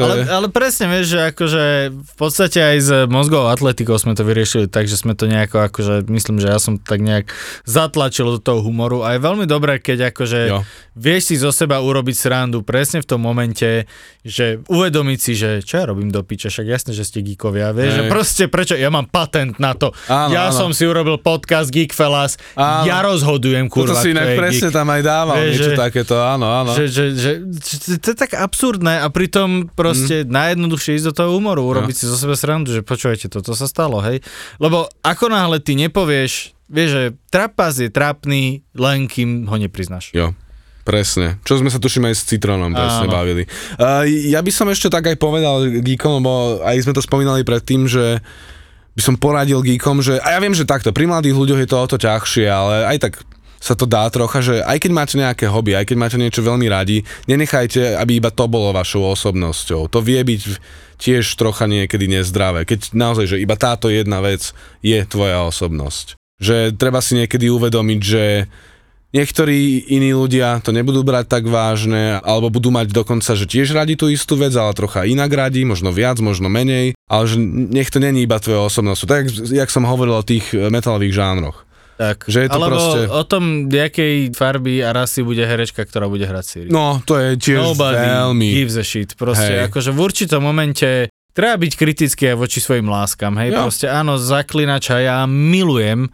[0.01, 4.13] To Ale, je- ale presne, vieš, že akože v podstate aj s mozgovou atletikou sme
[4.13, 7.29] to vyriešili tak, že sme to nejako, akože myslím, že ja som tak nejak
[7.65, 10.65] zatlačil do toho humoru a je veľmi dobré, keď akože Jo.
[10.95, 13.85] vieš si zo seba urobiť srandu presne v tom momente,
[14.21, 17.91] že uvedomiť si, že čo ja robím do piče, však jasne, že ste geekovia, vieš,
[17.91, 17.99] Hej.
[17.99, 20.57] že proste prečo, ja mám patent na to, Áno, ja áno.
[20.57, 22.85] som si urobil podcast Geekfellas, Áno.
[22.85, 24.75] ja rozhodujem, Toto kurva, si kto inak presne geek.
[24.75, 26.71] tam aj dával, Vieš, niečo že- takéto, áno, áno.
[26.71, 30.31] Že, že, že, že, to je tak absurdné a pritom proste mm.
[30.31, 33.99] najjednoduchšie ísť do toho humoru, urobiť si zo seba srandu, že počúvajte, toto sa stalo,
[34.05, 34.23] hej.
[34.63, 40.15] Lebo ako náhle ty nepovieš, vieš, že trapas je trápny, len kým ho nepriznáš.
[40.15, 40.33] Jo,
[40.87, 41.43] presne.
[41.43, 43.15] Čo sme sa tuším aj s Citronom presne Áno.
[43.15, 43.45] bavili.
[43.77, 47.91] Uh, ja by som ešte tak aj povedal geekom, lebo aj sme to spomínali predtým,
[47.91, 48.23] že
[48.95, 51.77] by som poradil geekom, že, a ja viem, že takto, pri mladých ľuďoch je to
[51.79, 53.13] o to ťažšie, ale aj tak
[53.61, 56.65] sa to dá trocha, že aj keď máte nejaké hobby, aj keď máte niečo veľmi
[56.73, 59.93] radi, nenechajte, aby iba to bolo vašou osobnosťou.
[59.93, 60.43] To vie byť
[60.97, 66.17] tiež trocha niekedy nezdravé, keď naozaj, že iba táto jedna vec je tvoja osobnosť.
[66.41, 68.25] Že treba si niekedy uvedomiť, že
[69.11, 73.99] Niektorí iní ľudia to nebudú brať tak vážne, alebo budú mať dokonca, že tiež radi
[73.99, 77.99] tú istú vec, ale trocha inak radi, možno viac, možno menej, ale že nech to
[77.99, 79.11] není iba tvoja osobnosť.
[79.11, 81.67] Tak, jak som hovoril o tých metalových žánroch.
[82.01, 86.09] Tak, Že je to alebo proste- o tom, jakej farby a rasy bude herečka, ktorá
[86.09, 86.69] bude hrať Siri.
[86.69, 88.49] No, to je tiež Nobody veľmi...
[88.51, 89.13] gives a shit.
[89.15, 89.69] Proste Hej.
[89.69, 90.89] akože v určitom momente
[91.31, 93.37] treba byť kritický aj voči svojim láskam.
[93.37, 93.57] Hej, Jo.
[93.63, 96.09] proste áno, zaklinača ja milujem,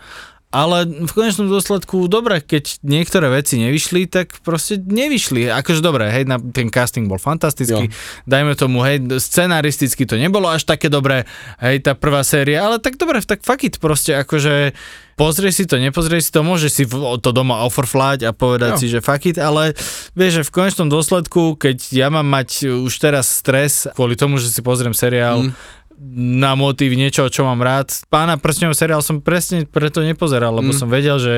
[0.56, 5.52] ale v konečnom dôsledku, dobre, keď niektoré veci nevyšli, tak proste nevyšli.
[5.52, 8.24] Akože dobre, hej, na, ten casting bol fantastický, Jo.
[8.24, 11.28] dajme tomu, hej, scenaristicky to nebolo až také dobré,
[11.60, 14.72] hej, tá prvá séria, ale tak dobre, tak fuck it, proste akože
[15.16, 16.84] pozrieš si to, nepozrieš si to, môžeš si
[17.20, 18.80] to doma offerflať a povedať Jo.
[18.80, 19.76] si, že fuck it, ale
[20.16, 24.48] vieš, že v konečnom dôsledku, keď ja mám mať už teraz stres kvôli tomu, že
[24.48, 25.52] si pozriem seriál,
[26.06, 27.88] na motív niečo, čo mám rád.
[28.06, 30.78] Pána prstňov seriál som presne preto nepozeral, lebo Mm.
[30.78, 31.34] som vedel, že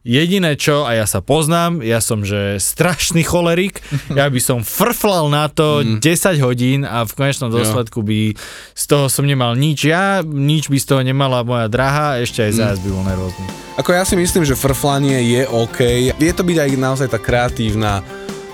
[0.00, 3.80] jediné čo, a ja sa poznám, ja som že strašný cholerik,
[4.12, 5.98] ja by som frflal na to Mm.
[5.98, 8.36] 10 hodín a v konečnom dôsledku by
[8.72, 12.46] z toho som nemal nič ja, nič by z toho nemala moja drahá, ešte Mm.
[12.46, 13.44] aj zájazd by bol nervózny.
[13.72, 15.78] Ako ja si myslím, že frflanie je OK.
[16.12, 18.04] Vie to byť aj naozaj tá kreatívna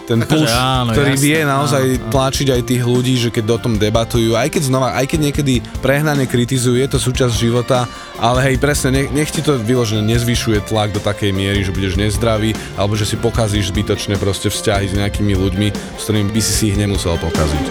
[0.09, 2.09] ten Akože push, áno, ktorý jasné, vie naozaj áno, áno.
[2.09, 5.55] tlačiť aj tých ľudí, že keď o tom debatujú, aj keď znova, aj keď niekedy
[5.85, 7.85] prehnane kritizujú, je to súčasť života,
[8.17, 12.01] ale hej, presne, nech, nech ti to vyložené nezvyšuje tlak do takej miery, že budeš
[12.01, 16.53] nezdravý, alebo že si pokazíš zbytočne proste vzťahy s nejakými ľuďmi, s ktorými by si
[16.57, 17.67] si ich nemusel pokaziť.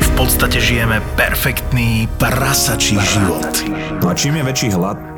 [0.00, 3.52] V podstate žijeme perfektný prasačí život.
[4.02, 5.17] No a čím je väčší hlad,